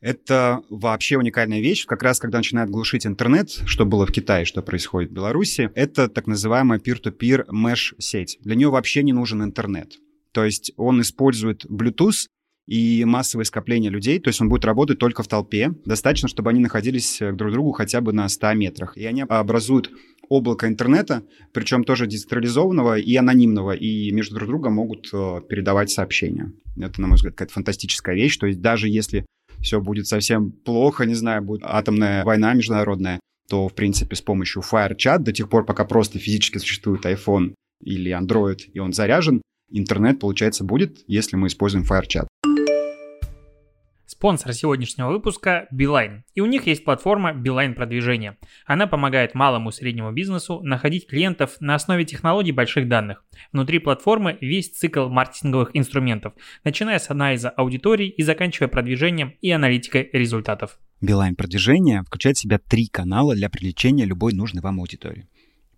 Это 0.00 0.60
вообще 0.68 1.16
уникальная 1.16 1.60
вещь. 1.60 1.86
Как 1.86 2.02
раз 2.02 2.20
когда 2.20 2.38
начинает 2.38 2.68
глушить 2.70 3.06
интернет, 3.06 3.50
что 3.64 3.86
было 3.86 4.06
в 4.06 4.12
Китае, 4.12 4.44
что 4.44 4.62
происходит 4.62 5.10
в 5.10 5.14
Беларуси, 5.14 5.70
это 5.74 6.08
так 6.08 6.26
называемая 6.26 6.78
peer-to-peer 6.78 7.46
mesh-сеть. 7.48 8.38
Для 8.42 8.54
нее 8.54 8.68
вообще 8.68 9.02
не 9.02 9.14
нужен 9.14 9.42
интернет. 9.42 9.94
То 10.32 10.44
есть 10.44 10.72
он 10.76 11.00
использует 11.00 11.64
Bluetooth 11.64 12.28
и 12.66 13.04
массовое 13.04 13.44
скопление 13.44 13.90
людей, 13.90 14.18
то 14.18 14.28
есть 14.28 14.40
он 14.40 14.48
будет 14.48 14.64
работать 14.64 14.98
только 14.98 15.22
в 15.22 15.28
толпе. 15.28 15.72
Достаточно, 15.84 16.28
чтобы 16.28 16.50
они 16.50 16.60
находились 16.60 17.18
друг 17.20 17.50
к 17.50 17.52
другу 17.52 17.72
хотя 17.72 18.00
бы 18.00 18.12
на 18.12 18.28
100 18.28 18.52
метрах. 18.52 18.98
И 18.98 19.06
они 19.06 19.22
образуют 19.22 19.90
облако 20.28 20.66
интернета, 20.66 21.22
причем 21.52 21.84
тоже 21.84 22.06
децентрализованного 22.06 22.98
и 22.98 23.14
анонимного, 23.16 23.72
и 23.72 24.10
между 24.10 24.36
друг 24.36 24.48
другом 24.48 24.74
могут 24.74 25.08
э, 25.12 25.40
передавать 25.48 25.90
сообщения. 25.90 26.52
Это, 26.76 27.00
на 27.00 27.08
мой 27.08 27.16
взгляд, 27.16 27.34
какая-то 27.34 27.54
фантастическая 27.54 28.14
вещь. 28.14 28.36
То 28.36 28.46
есть 28.46 28.60
даже 28.60 28.88
если 28.88 29.26
все 29.60 29.80
будет 29.80 30.06
совсем 30.06 30.52
плохо, 30.52 31.06
не 31.06 31.14
знаю, 31.14 31.42
будет 31.42 31.62
атомная 31.64 32.24
война 32.24 32.54
международная, 32.54 33.20
то, 33.48 33.68
в 33.68 33.74
принципе, 33.74 34.16
с 34.16 34.22
помощью 34.22 34.62
FireChat 34.62 35.18
до 35.18 35.32
тех 35.32 35.48
пор, 35.48 35.64
пока 35.64 35.84
просто 35.84 36.18
физически 36.18 36.58
существует 36.58 37.04
iPhone 37.04 37.54
или 37.82 38.10
Android, 38.10 38.58
и 38.72 38.78
он 38.78 38.92
заряжен, 38.92 39.42
интернет, 39.70 40.18
получается, 40.18 40.64
будет, 40.64 41.04
если 41.06 41.36
мы 41.36 41.48
используем 41.48 41.84
FireChat. 41.84 42.26
Спонсор 44.06 44.52
сегодняшнего 44.52 45.08
выпуска– 45.08 45.66
Beeline. 45.72 46.20
И 46.36 46.40
у 46.40 46.46
них 46.46 46.68
есть 46.68 46.84
платформа 46.84 47.32
Beeline 47.32 47.74
продвижения. 47.74 48.38
Она 48.64 48.86
помогает 48.86 49.34
малому 49.34 49.70
и 49.70 49.72
среднему 49.72 50.12
бизнесу 50.12 50.60
находить 50.62 51.08
клиентов 51.08 51.56
на 51.58 51.74
основе 51.74 52.04
технологий 52.04 52.52
больших 52.52 52.88
данных. 52.88 53.24
Внутри 53.52 53.80
платформы 53.80 54.38
весь 54.40 54.70
цикл 54.70 55.08
маркетинговых 55.08 55.70
инструментов, 55.74 56.34
начиная 56.62 57.00
с 57.00 57.10
анализа 57.10 57.50
аудитории 57.50 58.08
и 58.08 58.22
заканчивая 58.22 58.68
продвижением 58.68 59.34
и 59.40 59.50
аналитикой 59.50 60.08
результатов. 60.12 60.78
Beeline 61.02 61.34
продвижение 61.34 62.04
включает 62.04 62.36
в 62.36 62.40
себя 62.40 62.60
три 62.60 62.86
канала 62.86 63.34
для 63.34 63.50
привлечения 63.50 64.04
любой 64.04 64.32
нужной 64.34 64.62
вам 64.62 64.78
аудитории. 64.78 65.26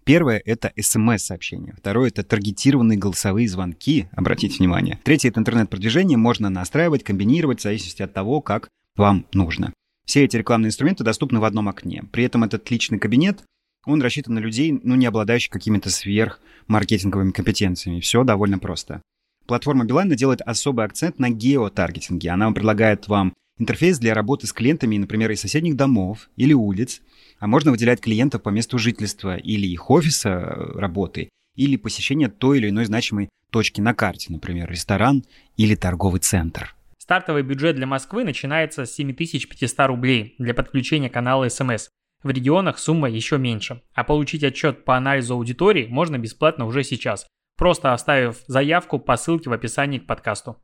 Первое— 0.08 0.40
это 0.46 0.72
смс-сообщения. 0.80 1.74
Второе— 1.76 2.08
это 2.08 2.22
таргетированные 2.22 2.96
голосовые 2.96 3.46
звонки, 3.46 4.08
обратите 4.12 4.56
внимание. 4.56 4.98
Третье— 5.04 5.28
это 5.28 5.38
интернет-продвижение. 5.40 6.16
Можно 6.16 6.48
настраивать, 6.48 7.04
комбинировать 7.04 7.60
в 7.60 7.62
зависимости 7.64 8.00
от 8.00 8.14
того, 8.14 8.40
как 8.40 8.70
вам 8.96 9.26
нужно. 9.34 9.74
Все 10.06 10.24
эти 10.24 10.38
рекламные 10.38 10.68
инструменты 10.68 11.04
доступны 11.04 11.40
в 11.40 11.44
одном 11.44 11.68
окне. 11.68 12.04
При 12.10 12.24
этом 12.24 12.42
этот 12.42 12.70
личный 12.70 12.98
кабинет, 12.98 13.44
он 13.84 14.00
рассчитан 14.00 14.32
на 14.32 14.38
людей, 14.38 14.80
ну, 14.82 14.94
не 14.94 15.04
обладающих 15.04 15.52
какими-то 15.52 15.90
сверхмаркетинговыми 15.90 17.32
компетенциями. 17.32 18.00
Все 18.00 18.24
довольно 18.24 18.58
просто. 18.58 19.02
Платформа 19.44 19.84
Билайна 19.84 20.16
делает 20.16 20.40
особый 20.40 20.86
акцент 20.86 21.18
на 21.18 21.28
геотаргетинге. 21.28 22.30
Она 22.30 22.50
предлагает 22.52 23.08
вам 23.08 23.34
интерфейс 23.58 23.98
для 23.98 24.14
работы 24.14 24.46
с 24.46 24.52
клиентами, 24.52 24.96
например, 24.96 25.30
из 25.30 25.40
соседних 25.40 25.76
домов 25.76 26.30
или 26.36 26.52
улиц, 26.52 27.02
а 27.38 27.46
можно 27.46 27.70
выделять 27.70 28.00
клиентов 28.00 28.42
по 28.42 28.48
месту 28.48 28.78
жительства 28.78 29.36
или 29.36 29.66
их 29.66 29.90
офиса 29.90 30.28
э, 30.28 30.78
работы, 30.78 31.28
или 31.56 31.76
посещения 31.76 32.28
той 32.28 32.58
или 32.58 32.70
иной 32.70 32.84
значимой 32.84 33.28
точки 33.50 33.80
на 33.80 33.94
карте, 33.94 34.32
например, 34.32 34.70
ресторан 34.70 35.24
или 35.56 35.74
торговый 35.74 36.20
центр. 36.20 36.74
Стартовый 36.98 37.42
бюджет 37.42 37.76
для 37.76 37.86
Москвы 37.86 38.24
начинается 38.24 38.84
с 38.84 38.92
7500 38.92 39.86
рублей 39.86 40.34
для 40.38 40.52
подключения 40.52 41.08
канала 41.08 41.46
SMS. 41.46 41.88
В 42.22 42.30
регионах 42.30 42.78
сумма 42.78 43.08
еще 43.08 43.38
меньше. 43.38 43.80
А 43.94 44.04
получить 44.04 44.44
отчет 44.44 44.84
по 44.84 44.96
анализу 44.96 45.34
аудитории 45.34 45.86
можно 45.88 46.18
бесплатно 46.18 46.66
уже 46.66 46.82
сейчас, 46.84 47.26
просто 47.56 47.94
оставив 47.94 48.42
заявку 48.46 48.98
по 48.98 49.16
ссылке 49.16 49.48
в 49.48 49.52
описании 49.52 49.98
к 49.98 50.06
подкасту. 50.06 50.60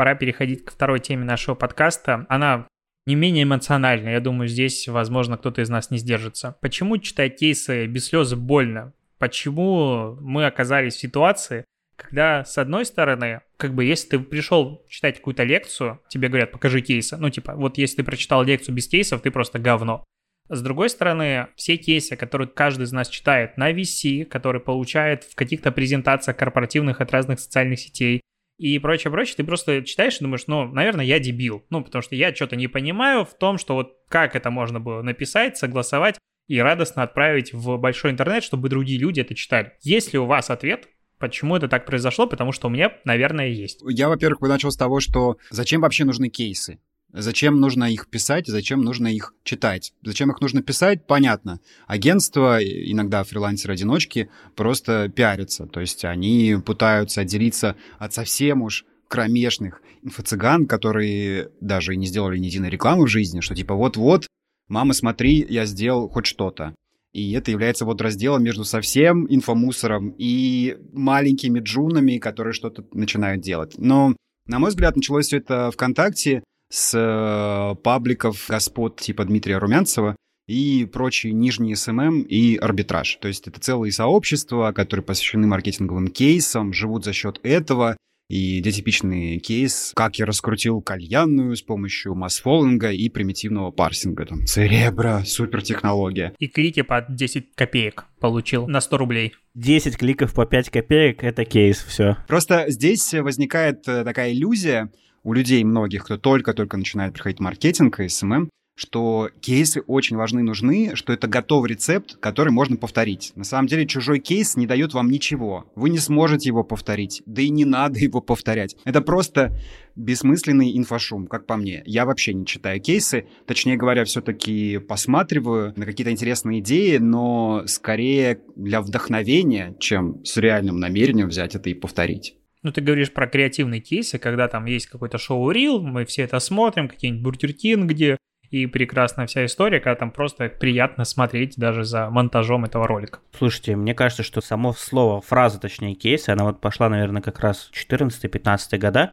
Пора 0.00 0.14
переходить 0.14 0.64
к 0.64 0.70
второй 0.70 0.98
теме 0.98 1.26
нашего 1.26 1.54
подкаста. 1.54 2.24
Она 2.30 2.66
не 3.04 3.14
менее 3.14 3.42
эмоционально. 3.42 4.08
Я 4.08 4.20
думаю, 4.20 4.48
здесь, 4.48 4.88
возможно, 4.88 5.36
кто-то 5.36 5.60
из 5.60 5.68
нас 5.68 5.90
не 5.90 5.98
сдержится. 5.98 6.56
Почему 6.62 6.96
читать 6.96 7.38
кейсы 7.38 7.84
без 7.84 8.06
слез 8.06 8.32
больно? 8.32 8.94
Почему 9.18 10.16
мы 10.22 10.46
оказались 10.46 10.94
в 10.94 11.00
ситуации, 11.00 11.66
когда, 11.96 12.46
с 12.46 12.56
одной 12.56 12.86
стороны, 12.86 13.42
как 13.58 13.74
бы, 13.74 13.84
если 13.84 14.08
ты 14.08 14.20
пришел 14.20 14.86
читать 14.88 15.18
какую-то 15.18 15.42
лекцию, 15.44 16.00
тебе 16.08 16.28
говорят, 16.28 16.50
покажи 16.50 16.80
кейсы. 16.80 17.18
Ну, 17.18 17.28
типа, 17.28 17.52
вот 17.54 17.76
если 17.76 17.96
ты 17.96 18.02
прочитал 18.02 18.42
лекцию 18.42 18.74
без 18.74 18.88
кейсов, 18.88 19.20
ты 19.20 19.30
просто 19.30 19.58
говно. 19.58 20.02
С 20.48 20.62
другой 20.62 20.88
стороны, 20.88 21.48
все 21.56 21.76
кейсы, 21.76 22.16
которые 22.16 22.48
каждый 22.48 22.84
из 22.84 22.92
нас 22.92 23.10
читает 23.10 23.58
на 23.58 23.70
VC, 23.70 24.24
который 24.24 24.62
получает 24.62 25.24
в 25.24 25.34
каких-то 25.34 25.70
презентациях 25.70 26.38
корпоративных 26.38 27.02
от 27.02 27.12
разных 27.12 27.38
социальных 27.38 27.80
сетей, 27.80 28.22
и 28.60 28.78
прочее, 28.78 29.10
прочее, 29.10 29.36
ты 29.38 29.44
просто 29.44 29.82
читаешь 29.82 30.18
и 30.18 30.20
думаешь, 30.20 30.44
ну, 30.46 30.66
наверное, 30.66 31.06
я 31.06 31.18
дебил. 31.18 31.64
Ну, 31.70 31.82
потому 31.82 32.02
что 32.02 32.14
я 32.14 32.34
что-то 32.34 32.56
не 32.56 32.68
понимаю 32.68 33.24
в 33.24 33.32
том, 33.32 33.56
что 33.56 33.74
вот 33.74 33.96
как 34.08 34.36
это 34.36 34.50
можно 34.50 34.78
было 34.80 35.00
написать, 35.00 35.56
согласовать 35.56 36.18
и 36.46 36.58
радостно 36.58 37.02
отправить 37.02 37.54
в 37.54 37.78
большой 37.78 38.10
интернет, 38.10 38.44
чтобы 38.44 38.68
другие 38.68 39.00
люди 39.00 39.20
это 39.20 39.34
читали. 39.34 39.72
Есть 39.80 40.12
ли 40.12 40.18
у 40.18 40.26
вас 40.26 40.50
ответ, 40.50 40.88
Почему 41.18 41.54
это 41.54 41.68
так 41.68 41.84
произошло? 41.84 42.26
Потому 42.26 42.50
что 42.50 42.68
у 42.68 42.70
меня, 42.70 42.94
наверное, 43.04 43.48
есть. 43.48 43.82
Я, 43.86 44.08
во-первых, 44.08 44.40
начал 44.40 44.70
с 44.70 44.76
того, 44.76 45.00
что 45.00 45.36
зачем 45.50 45.82
вообще 45.82 46.06
нужны 46.06 46.30
кейсы? 46.30 46.80
Зачем 47.12 47.58
нужно 47.58 47.92
их 47.92 48.08
писать, 48.08 48.46
зачем 48.46 48.82
нужно 48.82 49.08
их 49.08 49.34
читать? 49.42 49.92
Зачем 50.02 50.30
их 50.30 50.40
нужно 50.40 50.62
писать, 50.62 51.06
понятно. 51.06 51.60
Агентства, 51.86 52.58
иногда 52.62 53.24
фрилансеры-одиночки, 53.24 54.30
просто 54.54 55.08
пиарятся. 55.08 55.66
То 55.66 55.80
есть 55.80 56.04
они 56.04 56.56
пытаются 56.64 57.22
отделиться 57.22 57.76
от 57.98 58.14
совсем 58.14 58.62
уж 58.62 58.84
кромешных 59.08 59.82
инфо-цыган, 60.02 60.66
которые 60.66 61.50
даже 61.60 61.96
не 61.96 62.06
сделали 62.06 62.38
ни 62.38 62.46
единой 62.46 62.70
рекламы 62.70 63.06
в 63.06 63.08
жизни, 63.08 63.40
что 63.40 63.54
типа 63.56 63.74
вот-вот, 63.74 64.26
мама, 64.68 64.94
смотри, 64.94 65.44
я 65.48 65.66
сделал 65.66 66.08
хоть 66.08 66.26
что-то. 66.26 66.74
И 67.12 67.32
это 67.32 67.50
является 67.50 67.84
вот 67.84 68.00
разделом 68.00 68.44
между 68.44 68.64
совсем 68.64 69.26
инфомусором 69.28 70.14
и 70.16 70.78
маленькими 70.92 71.58
джунами, 71.58 72.18
которые 72.18 72.52
что-то 72.52 72.84
начинают 72.92 73.42
делать. 73.42 73.74
Но, 73.78 74.14
на 74.46 74.60
мой 74.60 74.70
взгляд, 74.70 74.94
началось 74.94 75.26
все 75.26 75.38
это 75.38 75.72
ВКонтакте 75.72 76.44
с 76.70 76.94
э, 76.94 77.74
пабликов 77.82 78.46
господ 78.48 79.00
типа 79.00 79.24
Дмитрия 79.24 79.58
Румянцева 79.58 80.16
и 80.48 80.88
прочие 80.90 81.32
нижние 81.32 81.76
SMM 81.76 82.22
и 82.22 82.56
арбитраж. 82.56 83.18
То 83.20 83.28
есть 83.28 83.46
это 83.46 83.60
целые 83.60 83.92
сообщества, 83.92 84.72
которые 84.72 85.04
посвящены 85.04 85.46
маркетинговым 85.46 86.08
кейсам, 86.08 86.72
живут 86.72 87.04
за 87.04 87.12
счет 87.12 87.38
этого. 87.42 87.96
И 88.28 88.60
где 88.60 88.70
типичный 88.70 89.38
кейс, 89.40 89.90
как 89.96 90.20
я 90.20 90.24
раскрутил 90.24 90.80
кальянную 90.82 91.56
с 91.56 91.62
помощью 91.62 92.14
масс-фолловинга 92.14 92.92
и 92.92 93.08
примитивного 93.08 93.72
парсинга. 93.72 94.24
Там, 94.24 94.46
Церебро, 94.46 95.24
супертехнология. 95.26 96.32
И 96.38 96.46
клики 96.46 96.82
по 96.82 97.04
10 97.08 97.56
копеек 97.56 98.06
получил 98.20 98.68
на 98.68 98.80
100 98.80 98.98
рублей. 98.98 99.34
10 99.54 99.96
кликов 99.96 100.32
по 100.32 100.46
5 100.46 100.70
копеек— 100.70 101.18
это 101.24 101.44
кейс, 101.44 101.78
все. 101.82 102.18
Просто 102.28 102.66
здесь 102.68 103.12
возникает 103.14 103.88
э, 103.88 104.04
такая 104.04 104.32
иллюзия, 104.32 104.92
у 105.22 105.32
людей 105.32 105.62
многих, 105.64 106.04
кто 106.04 106.18
только-только 106.18 106.76
начинает 106.76 107.14
приходить 107.14 107.40
маркетинг 107.40 108.00
и 108.00 108.08
SMM, 108.08 108.48
что 108.80 109.28
кейсы 109.42 109.82
очень 109.82 110.16
важны, 110.16 110.42
нужны, 110.42 110.92
что 110.94 111.12
это 111.12 111.26
готовый 111.26 111.68
рецепт, 111.68 112.16
который 112.16 112.50
можно 112.50 112.78
повторить. 112.78 113.32
На 113.34 113.44
самом 113.44 113.66
деле 113.66 113.86
чужой 113.86 114.20
кейс 114.20 114.56
не 114.56 114.66
дает 114.66 114.94
вам 114.94 115.10
ничего. 115.10 115.70
Вы 115.74 115.90
не 115.90 115.98
сможете 115.98 116.48
его 116.48 116.64
повторить, 116.64 117.22
да 117.26 117.42
и 117.42 117.50
не 117.50 117.66
надо 117.66 117.98
его 118.00 118.22
повторять. 118.22 118.76
Это 118.84 119.02
просто 119.02 119.54
бессмысленный 119.96 120.78
инфошум, 120.78 121.26
как 121.26 121.44
по 121.44 121.56
мне. 121.56 121.82
Я 121.84 122.06
вообще 122.06 122.32
не 122.32 122.46
читаю 122.46 122.80
кейсы, 122.80 123.26
точнее 123.46 123.76
говоря, 123.76 124.06
все-таки 124.06 124.78
посматриваю 124.78 125.74
на 125.76 125.84
какие-то 125.84 126.10
интересные 126.10 126.60
идеи, 126.60 126.96
но 126.96 127.64
скорее 127.66 128.40
для 128.56 128.80
вдохновения, 128.80 129.76
чем 129.78 130.24
с 130.24 130.38
реальным 130.38 130.78
намерением 130.80 131.28
взять 131.28 131.54
это 131.54 131.68
и 131.68 131.74
повторить. 131.74 132.34
Ну, 132.62 132.72
ты 132.72 132.80
говоришь 132.82 133.12
про 133.12 133.26
креативные 133.26 133.80
кейсы, 133.80 134.18
когда 134.18 134.46
там 134.46 134.66
есть 134.66 134.86
какой-то 134.86 135.16
showreel, 135.16 135.80
мы 135.80 136.04
все 136.04 136.22
это 136.22 136.38
смотрим, 136.40 136.88
какие-нибудь 136.88 137.22
Бургер 137.22 137.86
где 137.86 138.16
и 138.50 138.66
прекрасная 138.66 139.26
вся 139.26 139.46
история, 139.46 139.80
когда 139.80 139.94
там 139.94 140.10
просто 140.10 140.48
приятно 140.48 141.04
смотреть 141.04 141.56
даже 141.56 141.84
за 141.84 142.10
монтажом 142.10 142.64
этого 142.64 142.86
ролика. 142.86 143.20
Слушайте, 143.36 143.76
мне 143.76 143.94
кажется, 143.94 144.22
что 144.22 144.40
само 144.40 144.72
слово, 144.72 145.20
фраза, 145.20 145.60
точнее, 145.60 145.94
кейс, 145.94 146.28
она 146.28 146.44
вот 146.44 146.60
пошла, 146.60 146.88
наверное, 146.88 147.22
как 147.22 147.38
раз 147.40 147.70
14-15 147.72 148.78
года, 148.78 149.12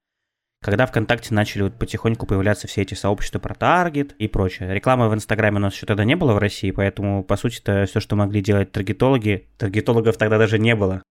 когда 0.64 0.88
ВКонтакте 0.88 1.34
начали 1.36 1.64
вот 1.64 1.78
потихоньку 1.78 2.26
появляться 2.26 2.68
все 2.68 2.82
эти 2.82 2.96
сообщества 2.96 3.40
про 3.40 3.54
таргет 3.54 4.14
и 4.14 4.28
прочее. 4.28 4.74
Рекламы 4.74 5.08
в 5.08 5.14
Инстаграме 5.14 5.58
у 5.58 5.62
нас 5.62 5.76
еще 5.76 5.86
тогда 5.86 6.04
не 6.04 6.16
было 6.16 6.34
в 6.34 6.40
России, 6.40 6.72
поэтому, 6.72 7.24
по 7.24 7.38
сути, 7.38 7.60
это 7.60 7.86
все, 7.86 8.00
что 8.00 8.16
могли 8.16 8.42
делать 8.42 8.72
таргетологи, 8.72 9.48
таргетологов 9.58 10.18
тогда 10.18 10.40
даже 10.40 10.58
не 10.58 10.76
было. 10.76 11.04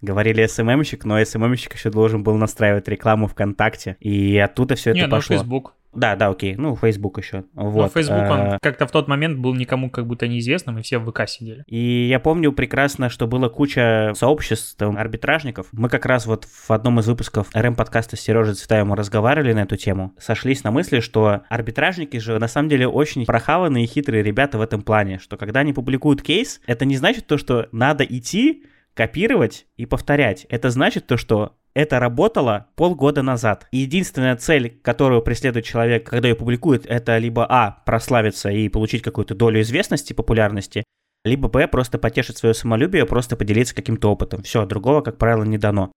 Говорили 0.00 0.46
СММщик, 0.46 1.04
но 1.04 1.22
СММщик 1.24 1.74
еще 1.74 1.90
должен 1.90 2.22
был 2.22 2.36
настраивать 2.36 2.88
рекламу 2.88 3.26
ВКонтакте. 3.26 3.96
И 4.00 4.38
оттуда 4.38 4.76
все 4.76 4.90
это 4.90 4.98
Не, 4.98 5.06
ну 5.06 5.10
пошло. 5.10 5.36
Facebook. 5.36 5.74
Да, 5.94 6.16
да, 6.16 6.28
окей. 6.28 6.54
Ну, 6.54 6.76
Facebook 6.76 7.18
еще. 7.18 7.44
Вот. 7.54 7.82
Но 7.82 7.88
Facebook, 7.88 8.30
он 8.30 8.40
А, 8.40 8.58
как-то 8.60 8.86
в 8.86 8.90
тот 8.92 9.08
момент 9.08 9.38
был 9.38 9.54
никому 9.54 9.90
как 9.90 10.06
будто 10.06 10.28
неизвестным, 10.28 10.78
и 10.78 10.82
все 10.82 10.98
в 10.98 11.10
ВК 11.10 11.26
сидели. 11.26 11.64
И 11.66 12.06
я 12.08 12.20
помню 12.20 12.52
прекрасно, 12.52 13.08
что 13.08 13.26
было 13.26 13.48
куча 13.48 14.12
сообществ 14.14 14.80
арбитражников. 14.80 15.68
Мы 15.72 15.88
как 15.88 16.04
раз 16.06 16.26
вот 16.26 16.44
в 16.44 16.70
одном 16.70 17.00
из 17.00 17.08
выпусков 17.08 17.48
РМ-подкаста 17.54 18.16
с 18.16 18.20
Сережей 18.20 18.54
Цветаевым 18.54 18.94
разговаривали 18.94 19.54
на 19.54 19.60
эту 19.60 19.76
тему. 19.76 20.14
Сошлись 20.18 20.62
на 20.62 20.70
мысли, 20.70 21.00
что 21.00 21.42
арбитражники 21.48 22.18
же 22.18 22.38
на 22.38 22.48
самом 22.48 22.68
деле 22.68 22.86
очень 22.86 23.24
прохаванные 23.24 23.84
и 23.84 23.88
хитрые 23.88 24.22
ребята 24.22 24.58
в 24.58 24.60
этом 24.60 24.82
плане, 24.82 25.18
что 25.18 25.36
когда 25.36 25.60
они 25.60 25.72
публикуют 25.72 26.22
кейс, 26.22 26.60
это 26.66 26.84
не 26.84 26.96
значит 26.96 27.26
то, 27.26 27.38
что 27.38 27.68
надо 27.72 28.04
идти, 28.04 28.62
копировать 28.98 29.68
и 29.76 29.86
повторять. 29.86 30.44
Это 30.48 30.70
значит 30.70 31.06
то, 31.06 31.16
что 31.16 31.56
это 31.72 32.00
работало 32.00 32.66
полгода 32.74 33.22
назад. 33.22 33.68
Единственная 33.70 34.34
цель, 34.34 34.80
которую 34.82 35.22
преследует 35.22 35.64
человек, 35.64 36.10
когда 36.10 36.26
ее 36.26 36.34
публикует, 36.34 36.84
это 36.84 37.16
либо 37.18 37.46
А. 37.48 37.80
прославиться 37.86 38.50
и 38.50 38.68
получить 38.68 39.02
какую-то 39.02 39.36
долю 39.36 39.60
известности, 39.60 40.14
популярности, 40.14 40.82
либо 41.24 41.48
Б. 41.48 41.68
просто 41.68 41.98
потешить 41.98 42.38
свое 42.38 42.54
самолюбие, 42.54 43.06
просто 43.06 43.36
поделиться 43.36 43.72
каким-то 43.72 44.10
опытом. 44.10 44.42
Все, 44.42 44.66
другого, 44.66 45.00
как 45.00 45.16
правило, 45.16 45.44
не 45.44 45.58
дано. 45.58 45.92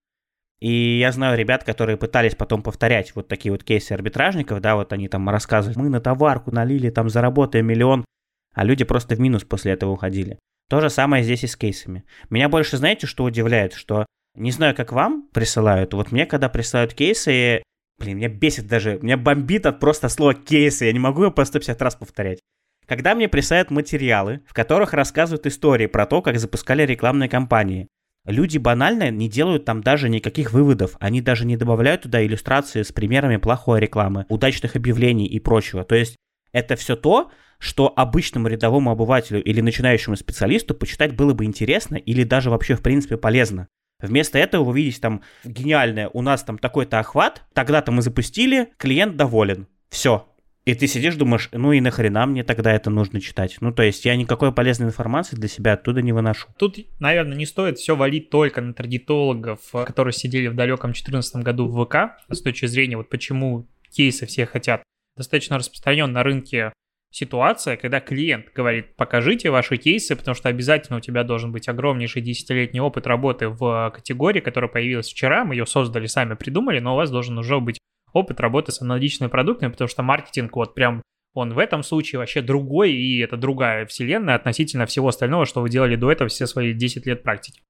И 0.60 1.00
я 1.00 1.12
знаю 1.12 1.36
ребят, 1.40 1.64
которые 1.64 1.98
пытались 1.98 2.36
потом 2.36 2.62
повторять 2.62 3.16
вот 3.16 3.28
такие 3.28 3.52
вот 3.52 3.64
кейсы 3.64 3.94
арбитражников, 3.94 4.62
да, 4.62 4.76
вот 4.76 4.94
они 4.94 5.08
там 5.08 5.28
рассказывают, 5.28 5.76
мы 5.76 5.90
на 5.90 6.02
товарку 6.02 6.52
налили, 6.52 6.92
там 6.92 7.10
заработаем 7.10 7.66
миллион. 7.66 8.06
а 8.54 8.64
люди 8.64 8.84
просто 8.84 9.16
в 9.16 9.20
минус 9.20 9.44
после 9.44 9.72
этого 9.72 9.90
уходили. 9.92 10.38
То 10.72 10.80
же 10.80 10.90
самое 10.90 11.22
здесь 11.22 11.44
и 11.44 11.48
с 11.48 11.58
кейсами. 11.58 12.06
Меня 12.30 12.48
больше, 12.48 12.78
знаете, 12.78 13.06
что 13.06 13.26
удивляет, 13.26 13.74
что 13.74 14.06
не 14.36 14.52
знаю, 14.52 14.74
как 14.74 14.94
вам 14.94 15.28
присылают, 15.34 15.94
вот 15.94 16.14
мне, 16.14 16.26
когда 16.26 16.48
присылают 16.48 16.94
кейсы, 16.94 17.62
блин, 18.00 18.16
меня 18.16 18.30
бесит 18.30 18.68
даже, 18.68 18.98
меня 19.02 19.18
бомбит 19.18 19.66
от 19.66 19.82
просто 19.82 20.08
слова 20.08 20.34
кейсы, 20.34 20.86
я 20.86 20.94
не 20.94 21.00
могу 21.00 21.24
его 21.24 21.32
по 21.34 21.44
150 21.44 21.82
раз 21.82 21.96
повторять. 21.96 22.40
Когда 22.88 23.16
мне 23.16 23.28
присылают 23.28 23.70
материалы, 23.70 24.44
в 24.48 24.54
которых 24.54 24.94
рассказывают 24.94 25.46
истории 25.46 25.88
про 25.88 26.06
то, 26.06 26.22
как 26.22 26.40
запускали 26.40 26.84
рекламные 26.84 27.28
кампании, 27.28 27.90
люди 28.26 28.58
банально 28.58 29.12
не 29.12 29.28
делают 29.28 29.66
там 29.66 29.82
даже 29.82 30.08
никаких 30.08 30.54
выводов, 30.54 30.96
они 31.02 31.20
даже 31.20 31.46
не 31.46 31.58
добавляют 31.58 32.04
туда 32.04 32.26
иллюстрации 32.26 32.84
с 32.84 32.94
примерами 32.94 33.36
плохой 33.36 33.82
рекламы, 33.82 34.26
удачных 34.30 34.78
объявлений 34.78 35.28
и 35.28 35.42
прочего. 35.42 35.84
То 35.84 35.96
есть 35.96 36.16
это 36.54 36.78
все 36.78 36.96
то, 36.96 37.30
что 37.62 37.94
обычному 37.96 38.48
рядовому 38.48 38.92
обывателю 38.92 39.42
или 39.42 39.62
начинающему 39.62 40.16
специалисту 40.16 40.74
почитать 40.74 41.16
было 41.16 41.34
бы 41.34 41.46
интересно 41.46 41.96
или 41.96 42.24
даже 42.24 42.50
вообще 42.50 42.76
в 42.76 42.82
принципе 42.82 43.18
полезно. 43.18 43.68
Вместо 44.02 44.40
этого 44.40 44.64
вы 44.64 44.78
видите 44.78 45.00
там 45.00 45.22
гениальное, 45.44 46.10
у 46.12 46.24
нас 46.24 46.44
там 46.44 46.58
такой-то 46.58 47.00
охват, 47.00 47.44
тогда-то 47.54 47.92
мы 47.92 48.02
запустили, 48.02 48.70
клиент 48.78 49.16
доволен. 49.16 49.68
Все, 49.90 50.28
и 50.64 50.76
ты 50.76 50.88
сидишь, 50.88 51.16
думаешь, 51.16 51.50
ну 51.52 51.72
и 51.72 51.82
нахрена 51.82 52.26
мне 52.26 52.44
тогда 52.44 52.72
это 52.74 52.90
нужно 52.90 53.20
читать? 53.22 53.58
Ну, 53.62 53.72
то 53.72 53.82
есть 53.84 54.06
я 54.06 54.16
никакой 54.16 54.52
полезной 54.52 54.88
информации 54.88 55.36
для 55.36 55.48
себя 55.48 55.74
оттуда 55.74 56.02
не 56.02 56.14
выношу. 56.14 56.48
Тут, 56.58 56.78
наверное, 57.00 57.36
не 57.36 57.46
стоит 57.46 57.78
все 57.78 57.96
валить 57.96 58.30
только 58.30 58.62
на 58.62 58.74
таргетологов, 58.74 59.60
которые 59.86 60.14
сидели 60.14 60.48
в 60.48 60.56
далеком 60.56 60.92
2014 60.92 61.36
году 61.38 61.68
в 61.68 61.86
ВК, 61.86 62.18
с 62.30 62.42
точки 62.42 62.68
зрения 62.68 62.98
вот 62.98 63.10
почему 63.10 63.68
кейсы 63.92 64.26
все 64.26 64.46
хотят. 64.46 64.84
Достаточно 65.18 65.58
распространен 65.58 66.12
на 66.12 66.24
рынке 66.24 66.72
ситуация, 67.12 67.78
когда 67.78 68.00
клиент 68.00 68.48
говорит, 68.56 68.96
покажите 68.96 69.52
ваши 69.52 69.78
кейсы, 69.78 70.16
потому 70.16 70.34
что 70.34 70.50
обязательно 70.50 70.98
у 70.98 71.02
тебя 71.02 71.24
должен 71.24 71.52
быть 71.52 71.68
огромнейший 71.68 72.22
десятилетний 72.22 72.80
опыт 72.80 73.06
работы 73.06 73.50
в 73.50 73.92
категории, 73.94 74.40
которая 74.40 74.70
появилась 74.70 75.10
вчера, 75.10 75.44
мы 75.44 75.56
ее 75.56 75.66
создали, 75.66 76.08
сами 76.08 76.34
придумали, 76.36 76.80
но 76.80 76.94
у 76.94 76.98
вас 76.98 77.12
должен 77.12 77.38
уже 77.38 77.60
быть 77.60 77.78
опыт 78.14 78.40
работы 78.40 78.72
с 78.72 78.82
аналогичными 78.82 79.30
продуктами, 79.30 79.72
потому 79.72 79.88
что 79.88 80.04
маркетинг 80.04 80.56
вот 80.56 80.74
прям 80.74 81.02
он 81.34 81.54
в 81.54 81.60
этом 81.60 81.84
случае 81.84 82.20
вообще 82.20 82.42
другой, 82.42 82.92
и 82.92 83.20
это 83.20 83.38
другая 83.38 83.86
вселенная 83.86 84.36
относительно 84.36 84.86
всего 84.86 85.10
остального, 85.10 85.46
что 85.46 85.62
вы 85.62 85.70
делали 85.70 85.96
до 85.96 86.12
этого 86.12 86.30
все 86.30 86.46
свои 86.46 86.74
10 86.74 87.06
лет 87.06 87.24
практики. 87.24 87.62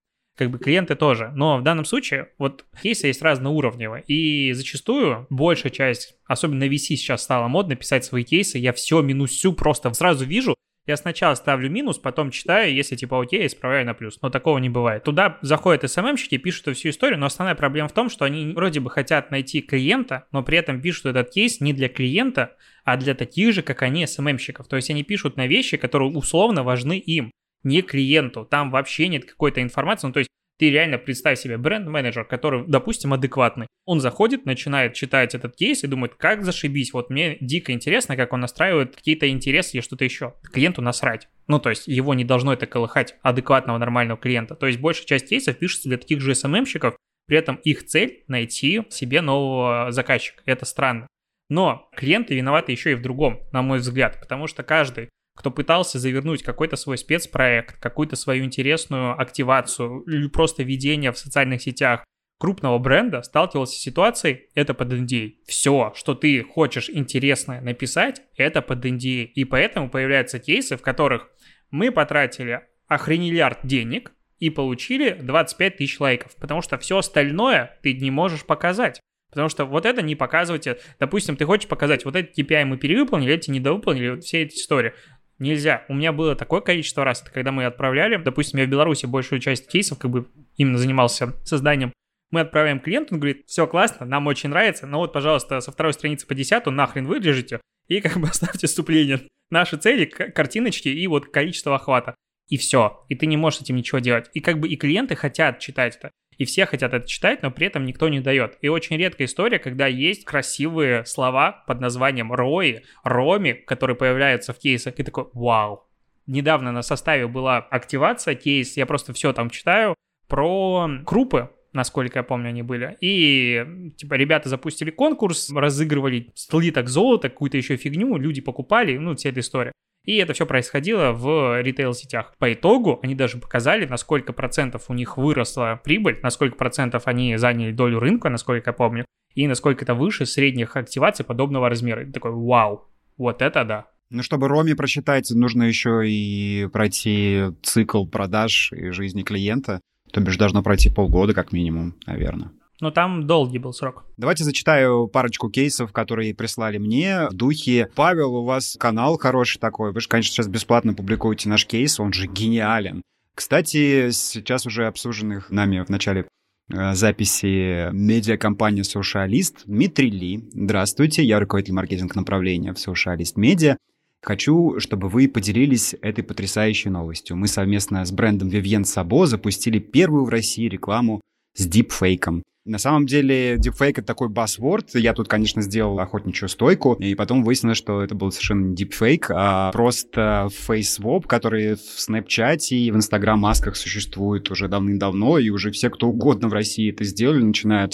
Как 0.41 0.50
бы 0.50 0.57
клиенты 0.57 0.95
тоже. 0.95 1.31
Но 1.36 1.60
в 1.60 1.62
данном 1.62 1.86
случае 1.86 2.29
вот 2.39 2.65
кейсы 2.81 3.05
есть 3.05 3.21
разноуровневые. 3.21 4.03
И 4.07 4.53
зачастую 4.53 5.27
большая 5.29 5.71
часть, 5.71 6.15
особенно 6.25 6.63
VC 6.63 6.95
сейчас 6.95 7.21
стало 7.21 7.48
модно 7.48 7.75
писать 7.75 8.05
свои 8.05 8.24
кейсы. 8.24 8.57
Я 8.57 8.74
все 8.74 9.03
минусю 9.03 9.53
просто 9.53 9.93
сразу 9.93 10.25
вижу, 10.25 10.55
я 10.88 10.98
сначала 10.98 11.36
ставлю 11.36 11.69
минус, 11.69 12.00
потом 12.00 12.31
читаю, 12.31 12.74
если 12.74 12.95
типа 12.95 13.21
окей, 13.21 13.45
исправляю 13.45 13.86
на 13.86 13.93
плюс. 13.93 14.17
Но 14.24 14.31
такого 14.31 14.57
не 14.57 14.69
бывает. 14.69 15.03
Туда 15.03 15.38
заходят 15.43 15.88
СММщики, 15.88 16.38
пишут 16.38 16.75
всю 16.75 16.89
историю, 16.89 17.19
но 17.19 17.27
основная 17.27 17.53
проблема 17.53 17.88
в 17.88 17.93
том, 17.93 18.10
что 18.10 18.25
они 18.25 18.51
вроде 18.53 18.79
бы 18.79 18.89
хотят 18.89 19.29
найти 19.29 19.62
клиента, 19.62 20.25
но 20.31 20.41
при 20.41 20.57
этом 20.57 20.81
пишут 20.81 21.05
этот 21.05 21.29
кейс 21.29 21.62
не 21.62 21.74
для 21.74 21.88
клиента, 21.88 22.55
а 22.83 22.98
для 22.98 23.13
таких 23.13 23.53
же, 23.53 23.62
как 23.62 23.83
они, 23.83 24.07
СММщиков. 24.07 24.67
То 24.67 24.75
есть 24.75 24.89
они 24.89 25.03
пишут 25.03 25.38
на 25.38 25.45
вещи, 25.45 25.77
которые 25.77 26.10
условно 26.10 26.63
важны 26.63 26.98
им, 26.98 27.29
не 27.63 27.81
клиенту. 27.81 28.45
Там 28.45 28.71
вообще 28.71 29.07
нет 29.07 29.25
какой-то 29.25 29.61
информации. 29.61 30.07
Ну, 30.07 30.13
то 30.13 30.19
есть 30.19 30.29
ты 30.61 30.69
реально 30.69 30.99
представь 30.99 31.39
себе 31.39 31.57
бренд-менеджер, 31.57 32.23
который, 32.23 32.63
допустим, 32.67 33.13
адекватный. 33.13 33.65
Он 33.85 33.99
заходит, 33.99 34.45
начинает 34.45 34.93
читать 34.93 35.33
этот 35.33 35.55
кейс 35.55 35.83
и 35.83 35.87
думает, 35.87 36.13
как 36.13 36.43
зашибись, 36.43 36.93
вот 36.93 37.09
мне 37.09 37.37
дико 37.41 37.71
интересно, 37.71 38.15
как 38.15 38.31
он 38.31 38.41
настраивает 38.41 38.95
какие-то 38.95 39.27
интересы 39.27 39.77
или 39.77 39.81
что-то 39.81 40.05
еще. 40.05 40.35
Клиенту 40.53 40.83
насрать. 40.83 41.29
Ну, 41.47 41.57
то 41.57 41.71
есть 41.71 41.87
его 41.87 42.13
не 42.13 42.23
должно 42.23 42.53
это 42.53 42.67
колыхать 42.67 43.15
адекватного 43.23 43.79
нормального 43.79 44.19
клиента. 44.19 44.53
То 44.53 44.67
есть 44.67 44.79
большая 44.79 45.07
часть 45.07 45.29
кейсов 45.29 45.57
пишется 45.57 45.89
для 45.89 45.97
таких 45.97 46.21
же 46.21 46.35
СММщиков, 46.35 46.95
при 47.25 47.37
этом 47.37 47.55
их 47.55 47.87
цель 47.87 48.23
найти 48.27 48.83
себе 48.89 49.21
нового 49.21 49.91
заказчика. 49.91 50.43
Это 50.45 50.65
странно. 50.65 51.07
Но 51.50 51.89
клиенты 51.95 52.35
виноваты 52.35 52.71
еще 52.71 52.91
и 52.91 52.95
в 52.95 53.01
другом, 53.01 53.41
на 53.51 53.63
мой 53.63 53.79
взгляд, 53.79 54.19
потому 54.19 54.45
что 54.45 54.61
каждый 54.61 55.09
кто 55.35 55.51
пытался 55.51 56.00
завернуть 56.00 56.44
какой-то 56.44 56.75
свой 56.75 56.98
спецпроект, 56.98 57.79
какую-то 57.79 58.15
свою 58.15 58.44
интересную 58.46 59.20
активацию 59.20 60.01
или 60.01 60.27
просто 60.27 60.63
ведение 60.63 61.11
в 61.11 61.17
социальных 61.17 61.61
сетях 61.61 62.03
крупного 62.39 62.79
бренда, 62.79 63.22
сталкивался 63.22 63.75
с 63.75 63.81
ситуацией, 63.83 64.50
это 64.55 64.74
под 64.74 64.91
NDA. 64.94 65.33
Все, 65.46 65.94
что 65.96 66.15
ты 66.15 66.44
хочешь 66.44 66.89
интересное 66.89 67.61
написать, 67.61 68.24
это 68.35 68.63
под 68.63 68.83
NDA. 68.83 69.25
И 69.25 69.46
поэтому 69.46 69.89
появляются 69.89 70.39
кейсы, 70.39 70.75
в 70.75 70.81
которых 70.81 71.29
мы 71.70 71.91
потратили 71.91 72.61
охренелиард 72.87 73.59
денег 73.63 74.11
и 74.39 74.50
получили 74.50 75.11
25 75.22 75.77
тысяч 75.77 76.00
лайков, 76.00 76.35
потому 76.35 76.63
что 76.63 76.79
все 76.79 76.98
остальное 76.98 77.77
ты 77.83 77.94
не 77.94 78.09
можешь 78.09 78.44
показать. 78.44 79.00
Потому 79.29 79.48
что 79.48 79.63
вот 79.63 79.85
это 79.85 80.01
не 80.01 80.15
показывайте. 80.15 80.79
Допустим, 81.00 81.37
ты 81.37 81.46
хочешь 81.46 81.70
показать, 81.70 82.03
вот 82.05 82.15
эти 82.15 82.41
KPI 82.41 82.65
мы 82.65 82.77
перевыполнили, 82.77 83.33
эти 83.33 83.50
недовыполнили, 83.50 84.09
вот 84.09 84.24
все 84.24 84.41
эти 84.41 84.55
истории. 84.55 84.94
Нельзя. 85.41 85.83
У 85.89 85.93
меня 85.93 86.13
было 86.13 86.35
такое 86.35 86.61
количество 86.61 87.03
раз, 87.03 87.21
это 87.21 87.31
когда 87.31 87.51
мы 87.51 87.65
отправляли, 87.65 88.15
допустим, 88.15 88.59
я 88.59 88.65
в 88.65 88.69
Беларуси 88.69 89.07
большую 89.07 89.41
часть 89.41 89.67
кейсов 89.67 89.97
как 89.97 90.11
бы 90.11 90.27
именно 90.55 90.77
занимался 90.77 91.33
созданием 91.43 91.91
мы 92.31 92.39
отправляем 92.41 92.79
клиенту, 92.79 93.13
он 93.13 93.19
говорит, 93.19 93.43
все 93.47 93.67
классно, 93.67 94.05
нам 94.05 94.25
очень 94.27 94.49
нравится, 94.49 94.87
но 94.87 94.99
вот, 94.99 95.13
пожалуйста, 95.13 95.59
со 95.59 95.71
второй 95.71 95.93
страницы 95.93 96.25
по 96.25 96.33
десятую 96.33 96.73
нахрен 96.73 97.05
вырежете 97.05 97.59
и 97.87 97.99
как 98.01 98.17
бы 98.17 98.27
оставьте 98.29 98.67
вступление. 98.67 99.21
Наши 99.49 99.77
цели, 99.77 100.05
картиночки 100.05 100.87
и 100.87 101.05
вот 101.07 101.27
количество 101.27 101.75
охвата. 101.75 102.15
И 102.47 102.57
все. 102.57 103.05
И 103.09 103.15
ты 103.15 103.25
не 103.27 103.37
можешь 103.37 103.61
этим 103.61 103.75
ничего 103.75 103.99
делать. 103.99 104.29
И 104.33 104.39
как 104.39 104.59
бы 104.59 104.67
и 104.67 104.75
клиенты 104.75 105.15
хотят 105.15 105.59
читать 105.59 105.97
это 105.97 106.11
и 106.37 106.46
все 106.46 106.65
хотят 106.65 106.94
это 106.94 107.07
читать, 107.07 107.44
но 107.44 107.51
при 107.51 107.67
этом 107.67 107.85
никто 107.85 108.09
не 108.09 108.20
дает. 108.20 108.57
И 108.61 108.67
очень 108.67 108.98
редкая 108.98 109.27
история, 109.27 109.59
когда 109.59 109.87
есть 109.87 110.25
красивые 110.25 111.05
слова 111.05 111.63
под 111.67 111.81
названием 111.81 112.31
рои, 112.31 112.79
роми, 113.03 113.53
которые 113.53 113.96
появляются 113.96 114.53
в 114.53 114.59
кейсах, 114.59 115.00
и 115.00 115.03
такой 115.03 115.25
вау. 115.33 115.87
Недавно 116.27 116.72
на 116.72 116.81
составе 116.81 117.27
была 117.27 117.57
активация, 117.57 118.35
кейс, 118.35 118.77
я 118.77 118.85
просто 118.85 119.13
все 119.13 119.33
там 119.33 119.50
читаю, 119.50 119.96
про 120.27 120.89
крупы, 121.05 121.50
насколько 121.74 122.20
я 122.20 122.24
помню, 122.24 122.50
они 122.50 122.63
были. 122.63 122.98
И, 123.01 123.91
типа, 123.98 124.15
ребята 124.15 124.50
запустили 124.50 124.91
конкурс, 124.91 125.51
разыгрывали 125.51 126.31
слиток 126.35 126.87
золота, 126.87 127.29
какую-то 127.29 127.57
еще 127.57 127.75
фигню, 127.75 128.17
люди 128.17 128.41
покупали, 128.41 128.98
ну, 128.98 129.15
вся 129.15 129.29
эта 129.29 129.41
история. 129.41 129.72
И 130.03 130.18
это 130.18 130.33
все 130.33 130.46
происходило 130.46 131.11
в 131.11 131.61
ритейл-сетях. 131.61 132.33
По 132.40 132.53
итогу 132.53 133.00
они 133.03 133.14
даже 133.14 133.37
показали, 133.37 133.85
на 133.85 133.98
сколько 133.98 134.33
процентов 134.33 134.90
у 134.90 134.94
них 134.94 135.18
выросла 135.18 135.79
прибыль, 135.83 136.20
на 136.24 136.31
сколько 136.31 136.55
процентов 136.55 137.03
они 137.05 137.37
заняли 137.37 137.72
долю 137.72 138.00
рынка, 138.00 138.29
насколько 138.29 138.72
я 138.72 138.74
помню, 138.74 139.05
и 139.35 139.48
насколько 139.48 139.85
это 139.85 139.94
выше 139.94 140.25
средних 140.25 140.75
активаций 140.75 141.24
подобного 141.24 141.70
размера. 141.70 142.03
И 142.03 142.11
такой, 142.11 142.31
вау, 142.31 142.90
вот 143.18 143.42
это 143.42 143.64
да. 143.64 143.87
Ну, 144.09 144.24
чтобы 144.24 144.50
Роме 144.50 144.75
прочитать, 144.75 145.31
нужно 145.31 145.64
еще 145.64 146.01
и 146.05 146.68
пройти 146.74 147.44
цикл 147.64 148.05
продаж 148.05 148.74
и 148.74 148.90
жизни 148.90 149.22
клиента. 149.22 149.79
То 150.11 150.20
бишь 150.20 150.35
должно 150.35 150.64
пройти 150.64 150.90
полгода 150.90 151.33
как 151.33 151.53
минимум, 151.53 151.96
наверное. 152.05 152.51
Но 152.81 152.89
там 152.89 153.27
долгий 153.27 153.59
был 153.59 153.74
срок. 153.74 154.05
Давайте 154.17 154.44
зачитаю 154.44 155.07
парочку 155.07 155.50
кейсов, 155.50 155.94
которые 155.94 156.33
прислали 156.33 156.79
мне 156.79 157.29
в 157.29 157.33
духе. 157.33 157.89
Павел, 157.96 158.35
у 158.35 158.44
вас 158.44 158.75
канал 158.79 159.17
хороший 159.20 159.59
такой. 159.59 159.94
Вы 159.94 160.01
же, 160.01 160.07
конечно, 160.07 160.33
сейчас 160.33 160.48
бесплатно 160.48 160.96
публикуете 160.96 161.48
наш 161.48 161.67
кейс, 161.67 162.00
он 162.00 162.11
же 162.11 162.25
гениален. 162.25 163.03
Кстати, 163.35 164.09
сейчас 164.09 164.65
уже 164.65 164.87
обсуженных 164.87 165.51
нами 165.51 165.85
в 165.85 165.89
начале 165.89 166.25
э, 166.74 166.94
записи 166.96 167.91
медиакомпания 167.94 168.83
Socialist 168.83 169.61
Дмитрий 169.65 170.09
Ли. 170.09 170.50
Здравствуйте, 170.51 171.24
я 171.24 171.39
руководитель 171.39 171.75
маркетинг 171.75 172.15
направления 172.15 172.74
в 172.74 172.77
Socialist 172.77 173.35
Media. 173.37 173.77
Хочу, 174.24 174.79
чтобы 174.79 175.07
вы 175.07 175.27
поделились 175.27 175.96
этой 176.01 176.24
потрясающей 176.24 176.89
новостью. 176.89 177.37
Мы 177.37 177.48
совместно 177.48 178.03
с 178.03 178.11
брендом 178.11 178.50
Vivien 178.50 178.83
Sabo 178.83 179.27
запустили 179.27 179.77
первую 179.77 180.25
в 180.25 180.29
России 180.29 180.67
рекламу 180.67 181.22
с 181.53 181.65
дипфейком. 181.65 182.44
На 182.63 182.77
самом 182.77 183.07
деле, 183.07 183.55
deepfake— 183.55 183.91
это 183.97 184.03
такой 184.03 184.29
buzzword. 184.29 185.00
Я 185.00 185.13
тут, 185.13 185.27
конечно, 185.27 185.63
сделал 185.63 186.00
охотничью 186.00 186.47
стойку, 186.47 186.93
и 186.93 187.15
потом 187.15 187.43
выяснилось, 187.43 187.77
что 187.77 188.03
это 188.03 188.13
был 188.13 188.31
совершенно 188.31 188.67
не 188.67 188.75
deepfake, 188.75 189.25
а 189.29 189.71
просто 189.71 190.47
фейсвоп, 190.51 191.25
который 191.25 191.75
в 191.75 191.97
Snapchat 191.97 192.59
и 192.69 192.91
в 192.91 192.95
Instagram 192.95 193.39
масках 193.39 193.75
существует 193.75 194.51
уже 194.51 194.67
давным-давно, 194.67 195.39
и 195.39 195.50
уже 195.50 195.71
все, 195.71 195.89
кто 195.89 196.09
угодно 196.09 196.50
в 196.50 196.53
России 196.53 196.91
это 196.91 197.03
сделали, 197.03 197.41
начиная 197.41 197.85
от 197.85 197.93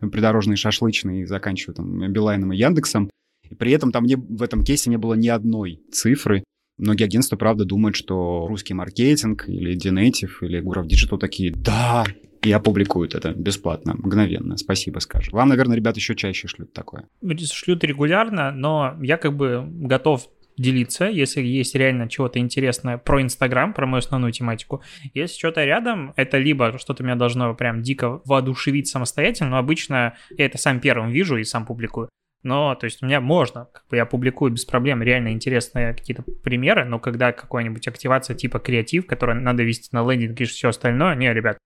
придорожной 0.00 0.56
шашлычной 0.56 1.20
и 1.20 1.24
заканчивая 1.24 1.76
там 1.76 2.12
Билайном 2.12 2.52
и 2.52 2.56
Яндексом. 2.56 3.10
И 3.48 3.54
при 3.54 3.70
этом 3.70 3.92
там 3.92 4.04
не, 4.04 4.16
в 4.16 4.42
этом 4.42 4.64
кейсе 4.64 4.90
не 4.90 4.98
было 4.98 5.14
ни 5.14 5.28
одной 5.28 5.80
цифры. 5.92 6.42
Многие 6.76 7.04
агентства, 7.04 7.36
правда, 7.36 7.64
думают, 7.64 7.96
что 7.96 8.46
русский 8.48 8.74
маркетинг 8.74 9.48
или 9.48 9.76
Dinative 9.76 10.30
или 10.42 10.60
Гуров 10.60 10.86
Digital 10.86 11.18
такие, 11.18 11.52
да, 11.52 12.04
и 12.42 12.52
опубликуют 12.52 13.14
это 13.14 13.32
бесплатно, 13.32 13.94
мгновенно. 13.94 14.56
Спасибо, 14.56 14.98
скажу. 15.00 15.32
Вам, 15.32 15.48
наверное, 15.48 15.76
ребят 15.76 15.96
еще 15.96 16.14
чаще 16.14 16.48
шлют 16.48 16.72
такое. 16.72 17.08
Шлют 17.52 17.84
регулярно, 17.84 18.50
но 18.52 18.96
я 19.02 19.16
как 19.16 19.36
бы 19.36 19.64
готов 19.66 20.28
делиться, 20.56 21.06
если 21.06 21.40
есть 21.40 21.74
реально 21.74 22.08
чего-то 22.08 22.38
интересное 22.38 22.98
про 22.98 23.22
Инстаграм, 23.22 23.72
про 23.72 23.86
мою 23.86 23.98
основную 23.98 24.32
тематику. 24.32 24.82
Если 25.14 25.38
что-то 25.38 25.64
рядом, 25.64 26.12
это 26.16 26.38
либо 26.38 26.76
что-то 26.78 27.04
меня 27.04 27.14
должно 27.14 27.54
прям 27.54 27.82
дико 27.82 28.20
воодушевить 28.24 28.88
самостоятельно, 28.88 29.50
но 29.50 29.58
обычно 29.58 30.16
я 30.36 30.46
это 30.46 30.58
сам 30.58 30.80
первым 30.80 31.10
вижу 31.10 31.36
и 31.36 31.44
сам 31.44 31.64
публикую. 31.64 32.08
Но, 32.44 32.74
то 32.76 32.84
есть, 32.84 33.02
у 33.02 33.06
меня 33.06 33.20
можно, 33.20 33.66
как 33.72 33.84
бы 33.88 33.96
я 33.96 34.06
публикую 34.06 34.52
без 34.52 34.64
проблем 34.64 35.02
реально 35.02 35.32
интересные 35.32 35.92
какие-то 35.92 36.22
примеры, 36.22 36.84
но 36.84 37.00
когда 37.00 37.32
какая-нибудь 37.32 37.86
активация 37.88 38.36
типа 38.36 38.60
креатив, 38.60 39.06
которую 39.06 39.40
надо 39.40 39.64
вести 39.64 39.88
на 39.92 40.08
лендинг 40.08 40.40
и 40.40 40.44
все 40.44 40.68
остальное, 40.68 41.16
не, 41.16 41.32
ребят, 41.32 41.58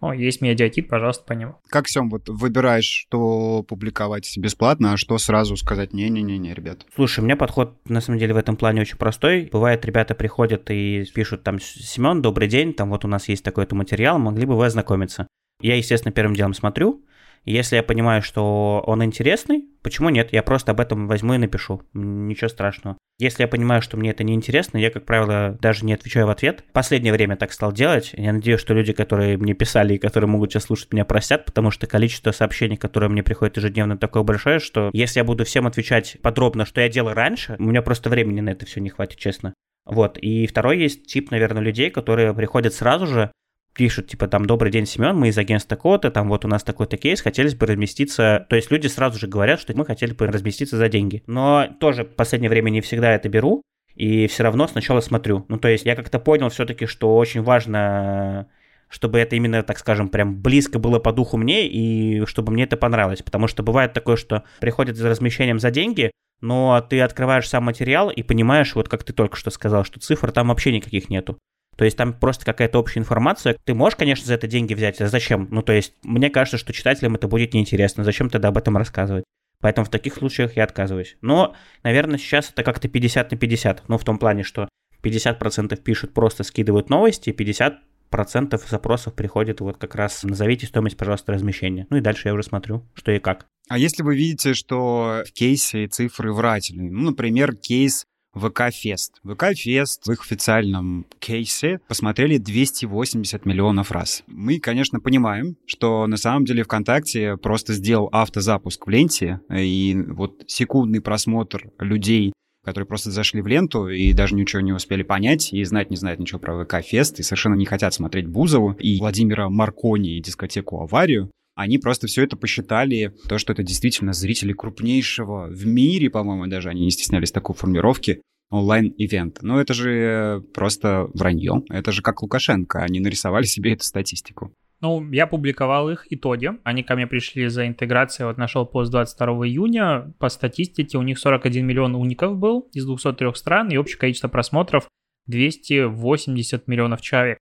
о, 0.00 0.14
есть 0.14 0.40
медиакит, 0.40 0.88
пожалуйста, 0.88 1.24
по 1.24 1.34
нему. 1.34 1.56
Как, 1.68 1.88
Сем, 1.88 2.08
вот 2.08 2.28
выбираешь, 2.28 2.84
что 2.84 3.62
публиковать 3.62 4.32
бесплатно, 4.38 4.94
а 4.94 4.96
что 4.96 5.18
сразу 5.18 5.56
сказать 5.56 5.92
не-не-не, 5.92 6.54
ребят? 6.54 6.86
Слушай, 6.94 7.20
у 7.20 7.24
меня 7.24 7.36
подход, 7.36 7.76
на 7.88 8.00
самом 8.00 8.18
деле, 8.18 8.32
в 8.32 8.38
этом 8.38 8.56
плане 8.56 8.80
очень 8.80 8.96
простой. 8.96 9.50
Бывает, 9.52 9.84
ребята 9.84 10.14
приходят 10.14 10.70
и 10.70 11.04
пишут 11.14 11.42
там, 11.42 11.60
Семен, 11.60 12.22
добрый 12.22 12.48
день, 12.48 12.72
там 12.72 12.90
вот 12.90 13.04
у 13.04 13.08
нас 13.08 13.28
есть 13.28 13.44
такой-то 13.44 13.74
материал, 13.74 14.18
могли 14.18 14.46
бы 14.46 14.56
вы 14.56 14.66
ознакомиться? 14.66 15.26
Я, 15.60 15.76
естественно, 15.76 16.12
первым 16.12 16.34
делом 16.34 16.54
смотрю, 16.54 17.04
если 17.44 17.76
я 17.76 17.82
понимаю, 17.82 18.22
что 18.22 18.82
он 18.86 19.02
интересный, 19.02 19.64
почему 19.82 20.10
нет? 20.10 20.32
Я 20.32 20.42
просто 20.42 20.72
об 20.72 20.80
этом 20.80 21.06
возьму 21.08 21.34
и 21.34 21.38
напишу. 21.38 21.82
Ничего 21.94 22.48
страшного. 22.48 22.96
Если 23.20 23.42
я 23.42 23.48
понимаю, 23.48 23.82
что 23.82 23.98
мне 23.98 24.12
это 24.12 24.24
не 24.24 24.32
интересно, 24.32 24.78
я, 24.78 24.90
как 24.90 25.04
правило, 25.04 25.58
даже 25.60 25.84
не 25.84 25.92
отвечаю 25.92 26.26
в 26.26 26.30
ответ. 26.30 26.64
Последнее 26.72 27.12
время 27.12 27.36
так 27.36 27.52
стал 27.52 27.70
делать. 27.70 28.14
Я 28.16 28.32
надеюсь, 28.32 28.60
что 28.60 28.72
люди, 28.72 28.94
которые 28.94 29.36
мне 29.36 29.52
писали 29.52 29.94
и 29.94 29.98
которые 29.98 30.26
могут 30.26 30.50
сейчас 30.50 30.64
слушать, 30.64 30.90
меня 30.90 31.04
простят, 31.04 31.44
потому 31.44 31.70
что 31.70 31.86
количество 31.86 32.32
сообщений, 32.32 32.78
которые 32.78 33.10
мне 33.10 33.22
приходят 33.22 33.58
ежедневно, 33.58 33.98
такое 33.98 34.22
большое, 34.22 34.58
что 34.58 34.88
если 34.94 35.20
я 35.20 35.24
буду 35.24 35.44
всем 35.44 35.66
отвечать 35.66 36.16
подробно, 36.22 36.64
что 36.64 36.80
я 36.80 36.88
делал 36.88 37.12
раньше, 37.12 37.56
у 37.58 37.64
меня 37.64 37.82
просто 37.82 38.08
времени 38.08 38.40
на 38.40 38.50
это 38.50 38.64
все 38.64 38.80
не 38.80 38.88
хватит, 38.88 39.18
честно. 39.18 39.52
Вот. 39.84 40.16
И 40.16 40.46
второй 40.46 40.78
есть 40.78 41.06
тип, 41.06 41.30
наверное, 41.30 41.62
людей, 41.62 41.90
которые 41.90 42.32
приходят 42.32 42.72
сразу 42.72 43.06
же, 43.06 43.30
пишут, 43.74 44.08
типа, 44.08 44.28
там, 44.28 44.46
добрый 44.46 44.70
день, 44.72 44.86
Семен, 44.86 45.16
мы 45.16 45.28
из 45.28 45.38
агентства 45.38 45.76
такого-то, 45.76 46.10
там, 46.10 46.28
вот 46.28 46.44
у 46.44 46.48
нас 46.48 46.62
такой-то 46.62 46.96
кейс, 46.96 47.20
хотелось 47.20 47.54
бы 47.54 47.66
разместиться, 47.66 48.46
то 48.48 48.56
есть 48.56 48.70
люди 48.70 48.86
сразу 48.86 49.18
же 49.18 49.26
говорят, 49.26 49.60
что 49.60 49.76
мы 49.76 49.84
хотели 49.84 50.12
бы 50.12 50.26
разместиться 50.26 50.76
за 50.76 50.88
деньги. 50.88 51.22
Но 51.26 51.68
тоже 51.80 52.04
в 52.04 52.14
последнее 52.14 52.50
время 52.50 52.70
не 52.70 52.80
всегда 52.80 53.12
это 53.14 53.28
беру, 53.28 53.62
и 53.94 54.26
все 54.26 54.42
равно 54.42 54.66
сначала 54.66 55.00
смотрю. 55.00 55.44
Ну, 55.48 55.58
то 55.58 55.68
есть 55.68 55.84
я 55.84 55.96
как-то 55.96 56.18
понял 56.18 56.48
все-таки, 56.48 56.86
что 56.86 57.16
очень 57.16 57.42
важно 57.42 58.48
чтобы 58.90 59.20
это 59.20 59.36
именно, 59.36 59.62
так 59.62 59.78
скажем, 59.78 60.08
прям 60.08 60.42
близко 60.42 60.80
было 60.80 60.98
по 60.98 61.12
духу 61.12 61.36
мне, 61.36 61.68
и 61.68 62.26
чтобы 62.26 62.52
мне 62.52 62.64
это 62.64 62.76
понравилось. 62.76 63.22
Потому 63.22 63.46
что 63.46 63.62
бывает 63.62 63.92
такое, 63.92 64.16
что 64.16 64.42
приходят 64.58 64.96
за 64.96 65.08
размещением 65.08 65.60
за 65.60 65.70
деньги, 65.70 66.10
но 66.40 66.84
ты 66.88 67.00
открываешь 67.00 67.48
сам 67.48 67.64
материал 67.64 68.10
и 68.10 68.22
понимаешь, 68.22 68.74
вот 68.74 68.88
как 68.88 69.04
ты 69.04 69.12
только 69.12 69.36
что 69.36 69.50
сказал, 69.50 69.84
что 69.84 70.00
цифр 70.00 70.32
там 70.32 70.48
вообще 70.48 70.72
никаких 70.72 71.08
нету. 71.08 71.38
То 71.80 71.86
есть 71.86 71.96
там 71.96 72.12
просто 72.12 72.44
какая-то 72.44 72.78
общая 72.78 73.00
информация. 73.00 73.56
Ты 73.64 73.72
можешь, 73.72 73.96
конечно, 73.96 74.26
за 74.26 74.34
это 74.34 74.46
деньги 74.46 74.74
взять, 74.74 75.00
а 75.00 75.08
зачем? 75.08 75.48
Ну, 75.50 75.62
то 75.62 75.72
есть 75.72 75.94
мне 76.02 76.28
кажется, 76.28 76.58
что 76.58 76.74
читателям 76.74 77.14
это 77.14 77.26
будет 77.26 77.54
неинтересно. 77.54 78.04
Зачем 78.04 78.28
тогда 78.28 78.48
об 78.48 78.58
этом 78.58 78.76
рассказывать? 78.76 79.24
Поэтому 79.60 79.86
в 79.86 79.88
таких 79.88 80.16
случаях 80.16 80.58
я 80.58 80.64
отказываюсь. 80.64 81.16
Но, 81.22 81.54
наверное, 81.82 82.18
сейчас 82.18 82.50
это 82.50 82.64
как-то 82.64 82.88
50 82.88 83.32
на 83.32 83.38
50. 83.38 83.84
Ну, 83.88 83.96
в 83.96 84.04
том 84.04 84.18
плане, 84.18 84.42
что 84.42 84.68
50% 85.02 85.74
пишут, 85.80 86.12
просто 86.12 86.44
скидывают 86.44 86.90
новости, 86.90 87.30
50% 87.30 88.60
запросов 88.68 89.14
приходит 89.14 89.62
вот 89.62 89.78
как 89.78 89.94
раз 89.94 90.22
назовите 90.22 90.66
стоимость, 90.66 90.98
пожалуйста, 90.98 91.32
размещения. 91.32 91.86
Ну 91.88 91.96
и 91.96 92.02
дальше 92.02 92.28
я 92.28 92.34
уже 92.34 92.42
смотрю, 92.42 92.84
что 92.92 93.10
и 93.10 93.20
как. 93.20 93.46
А 93.70 93.78
если 93.78 94.02
вы 94.02 94.16
видите, 94.16 94.52
что 94.52 95.22
в 95.26 95.32
кейсе 95.32 95.86
цифры 95.86 96.34
врательные, 96.34 96.90
ну, 96.90 97.04
например, 97.04 97.56
кейс 97.56 98.04
ВК-фест. 98.34 99.20
ВК-фест 99.24 100.06
в 100.06 100.12
их 100.12 100.22
официальном 100.22 101.06
кейсе 101.18 101.80
посмотрели 101.88 102.38
280 102.38 103.44
миллионов 103.46 103.90
раз. 103.90 104.22
Мы, 104.26 104.58
конечно, 104.58 105.00
понимаем, 105.00 105.56
что 105.66 106.06
на 106.06 106.16
самом 106.16 106.44
деле 106.44 106.64
ВКонтакте 106.64 107.36
просто 107.36 107.74
сделал 107.74 108.08
автозапуск 108.12 108.86
в 108.86 108.90
ленте, 108.90 109.40
и 109.52 109.96
вот 110.08 110.44
секундный 110.46 111.00
просмотр 111.00 111.70
людей 111.78 112.32
которые 112.62 112.86
просто 112.86 113.10
зашли 113.10 113.40
в 113.40 113.46
ленту 113.46 113.88
и 113.88 114.12
даже 114.12 114.34
ничего 114.34 114.60
не 114.60 114.72
успели 114.72 115.02
понять, 115.02 115.52
и 115.52 115.64
знать 115.64 115.90
не 115.90 115.96
знают 115.96 116.20
ничего 116.20 116.38
про 116.38 116.62
ВК-фест, 116.62 117.18
и 117.18 117.22
совершенно 117.22 117.54
не 117.54 117.64
хотят 117.64 117.94
смотреть 117.94 118.26
Бузову 118.26 118.72
и 118.78 118.98
Владимира 118.98 119.48
Маркони 119.48 120.18
и 120.18 120.20
дискотеку 120.20 120.82
«Аварию», 120.82 121.30
они 121.60 121.76
просто 121.76 122.06
все 122.06 122.22
это 122.22 122.38
посчитали, 122.38 123.12
то, 123.28 123.36
что 123.36 123.52
это 123.52 123.62
действительно 123.62 124.14
зрители 124.14 124.54
крупнейшего 124.54 125.46
в 125.48 125.66
мире, 125.66 126.08
по-моему, 126.08 126.46
даже 126.46 126.70
они 126.70 126.86
не 126.86 126.90
стеснялись 126.90 127.32
такой 127.32 127.54
формировки, 127.54 128.22
онлайн-ивент. 128.48 129.42
Но 129.42 129.60
это 129.60 129.74
же 129.74 130.42
просто 130.54 131.10
вранье. 131.12 131.62
Это 131.68 131.92
же 131.92 132.00
как 132.00 132.22
Лукашенко. 132.22 132.78
Они 132.82 132.98
нарисовали 132.98 133.44
себе 133.44 133.74
эту 133.74 133.84
статистику. 133.84 134.54
Ну, 134.80 135.06
я 135.12 135.26
публиковал 135.26 135.90
их 135.90 136.06
итоги. 136.08 136.52
Они 136.64 136.82
ко 136.82 136.96
мне 136.96 137.06
пришли 137.06 137.46
за 137.48 137.66
интеграцией. 137.66 138.28
Вот 138.28 138.38
нашел 138.38 138.64
пост 138.64 138.90
22 138.90 139.26
июня. 139.46 140.14
По 140.18 140.30
статистике 140.30 140.96
у 140.96 141.02
них 141.02 141.18
41 141.18 141.66
миллион 141.66 141.94
уников 141.94 142.38
был 142.38 142.70
из 142.72 142.86
203 142.86 143.34
стран, 143.34 143.68
и 143.68 143.76
общее 143.76 143.98
количество 143.98 144.28
просмотров 144.28 144.88
280 145.26 146.66
миллионов 146.68 147.02
человек. 147.02 147.36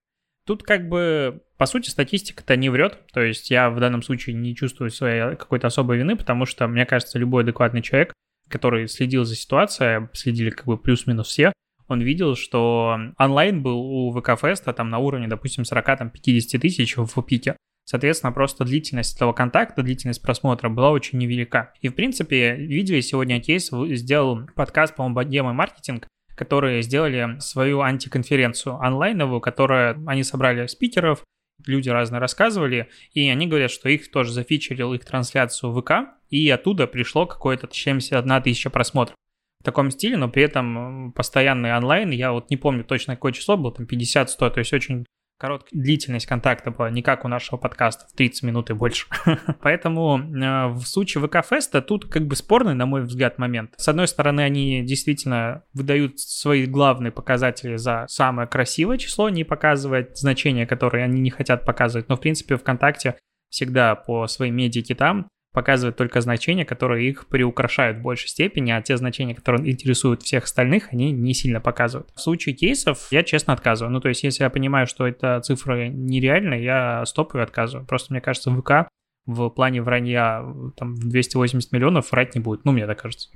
Тут 0.50 0.64
как 0.64 0.90
бы, 0.90 1.44
по 1.58 1.68
сути, 1.68 1.92
статистика-то 1.92 2.56
не 2.56 2.70
врет. 2.70 3.06
То 3.14 3.22
есть 3.22 3.52
я 3.52 3.70
в 3.70 3.80
данном 3.80 4.02
случае 4.02 4.36
не 4.36 4.56
чувствую 4.56 4.90
своей 4.90 5.36
какой-то 5.36 5.68
особой 5.68 6.00
вины, 6.00 6.16
потому 6.16 6.48
что, 6.48 6.68
мне 6.68 6.88
кажется, 6.88 7.20
любой 7.20 7.44
адекватный 7.44 7.84
человек, 7.84 8.14
который 8.48 8.88
следил 8.88 9.26
за 9.26 9.36
ситуацией, 9.36 10.08
следили 10.14 10.50
как 10.50 10.66
бы 10.66 10.80
плюс-минус 10.80 11.28
все, 11.28 11.54
он 11.88 12.02
видел, 12.02 12.36
что 12.36 12.98
онлайн 13.20 13.62
был 13.62 13.80
у 13.80 14.12
ВК-феста 14.12 14.74
там 14.74 14.90
на 14.90 14.98
уровне, 14.98 15.28
допустим, 15.28 15.66
40-50 15.66 16.58
тысяч 16.58 16.98
в 16.98 17.22
пике. 17.22 17.56
Соответственно, 17.86 18.32
просто 18.32 18.66
длительность 18.66 19.18
этого 19.18 19.34
контакта, 19.34 19.84
длительность 19.84 20.24
просмотра 20.24 20.70
была 20.70 20.90
очень 20.90 21.20
невелика. 21.20 21.74
И, 21.82 21.90
в 21.90 21.94
принципе, 21.94 22.56
видели 22.56 23.02
сегодня 23.02 23.40
кейс, 23.40 23.70
сделал 23.72 24.48
подкаст, 24.56 24.96
по-моему, 24.96 25.14
Богема 25.14 25.54
маркетинг, 25.54 26.08
которые 26.40 26.82
сделали 26.84 27.38
свою 27.42 27.82
антиконференцию 27.82 28.80
онлайновую, 28.80 29.42
которую 29.42 30.02
они 30.08 30.24
собрали 30.24 30.68
спикеров, 30.68 31.22
люди 31.66 31.90
разные 31.90 32.22
рассказывали, 32.22 32.88
и 33.14 33.28
они 33.28 33.46
говорят, 33.46 33.72
что 33.72 33.90
их 33.90 34.10
тоже 34.10 34.32
зафичерил 34.32 34.94
их 34.94 35.04
трансляцию 35.04 35.74
в 35.74 35.82
ВК, 35.82 35.92
и 36.30 36.50
оттуда 36.50 36.88
пришло 36.88 37.26
какое-то 37.26 37.68
71 37.70 38.42
тысяча 38.42 38.70
просмотров. 38.70 39.18
В 39.60 39.66
таком 39.66 39.92
стиле, 39.92 40.16
но 40.16 40.30
при 40.30 40.44
этом 40.44 41.12
постоянный 41.12 41.76
онлайн, 41.76 42.12
я 42.12 42.32
вот 42.32 42.50
не 42.50 42.56
помню 42.56 42.86
точно 42.86 43.16
какое 43.16 43.34
число 43.34 43.58
было, 43.58 43.74
там 43.74 43.86
50-100, 43.86 44.38
то 44.38 44.60
есть 44.60 44.72
очень 44.72 45.06
короткая 45.40 45.82
длительность 45.82 46.26
контакта 46.26 46.70
была, 46.70 46.90
не 46.90 47.02
как 47.02 47.24
у 47.24 47.30
нашего 47.30 47.58
подкаста, 47.58 48.06
в 48.08 48.14
30 48.16 48.44
минут 48.44 48.70
и 48.70 48.74
больше. 48.74 49.08
Поэтому 49.62 50.20
э, 50.20 50.68
в 50.68 50.84
случае 50.84 51.26
ВК-феста 51.26 51.82
тут 51.82 52.06
как 52.06 52.28
бы 52.28 52.36
спорный, 52.36 52.76
на 52.76 52.86
мой 52.86 53.04
взгляд, 53.04 53.38
момент. 53.38 53.74
С 53.78 53.88
одной 53.88 54.08
стороны, 54.08 54.42
они 54.42 54.84
действительно 54.84 55.64
выдают 55.74 56.20
свои 56.20 56.66
главные 56.66 57.12
показатели 57.12 57.78
за 57.78 58.06
самое 58.10 58.48
красивое 58.48 58.98
число, 58.98 59.30
не 59.30 59.46
показывать 59.46 60.18
значения, 60.18 60.68
которые 60.68 61.06
они 61.06 61.22
не 61.22 61.30
хотят 61.30 61.66
показывать. 61.66 62.10
Но, 62.10 62.18
в 62.18 62.20
принципе, 62.20 62.58
ВКонтакте 62.58 63.16
всегда 63.50 63.96
по 63.96 64.28
своим 64.28 64.58
медиакитам 64.58 65.30
показывают 65.54 65.98
только 65.98 66.22
значения, 66.22 66.66
которые 66.66 67.10
их 67.10 67.28
приукрашают 67.28 67.98
в 67.98 68.02
большей 68.02 68.30
степени, 68.30 68.72
а 68.72 68.82
те 68.82 68.98
значения, 68.98 69.36
которые 69.36 69.72
интересуют 69.72 70.22
всех 70.24 70.44
остальных, 70.44 70.94
они 70.94 71.12
не 71.12 71.34
сильно 71.34 71.60
показывают. 71.60 72.12
В 72.16 72.22
случае 72.22 72.56
кейсов 72.56 73.08
я 73.12 73.24
честно 73.24 73.54
отказываю. 73.54 73.92
Ну, 73.92 74.00
то 74.00 74.10
есть, 74.10 74.24
если 74.24 74.44
я 74.44 74.50
понимаю, 74.50 74.88
что 74.88 75.08
это 75.08 75.40
цифры 75.42 75.90
нереальные, 75.90 76.64
я 76.64 77.06
стопаю 77.06 77.44
и 77.44 77.48
отказываю. 77.48 77.86
Просто 77.88 78.14
мне 78.14 78.22
кажется, 78.22 78.52
ВК 78.52 78.90
в 79.26 79.50
плане 79.50 79.82
вранья 79.82 80.44
там 80.76 80.96
в 80.96 81.08
280 81.08 81.72
миллионов 81.72 82.12
врать 82.12 82.36
не 82.36 82.42
будет. 82.42 82.66
Ну, 82.66 82.72
мне 82.72 82.88
так 82.88 83.02
кажется. 83.02 83.30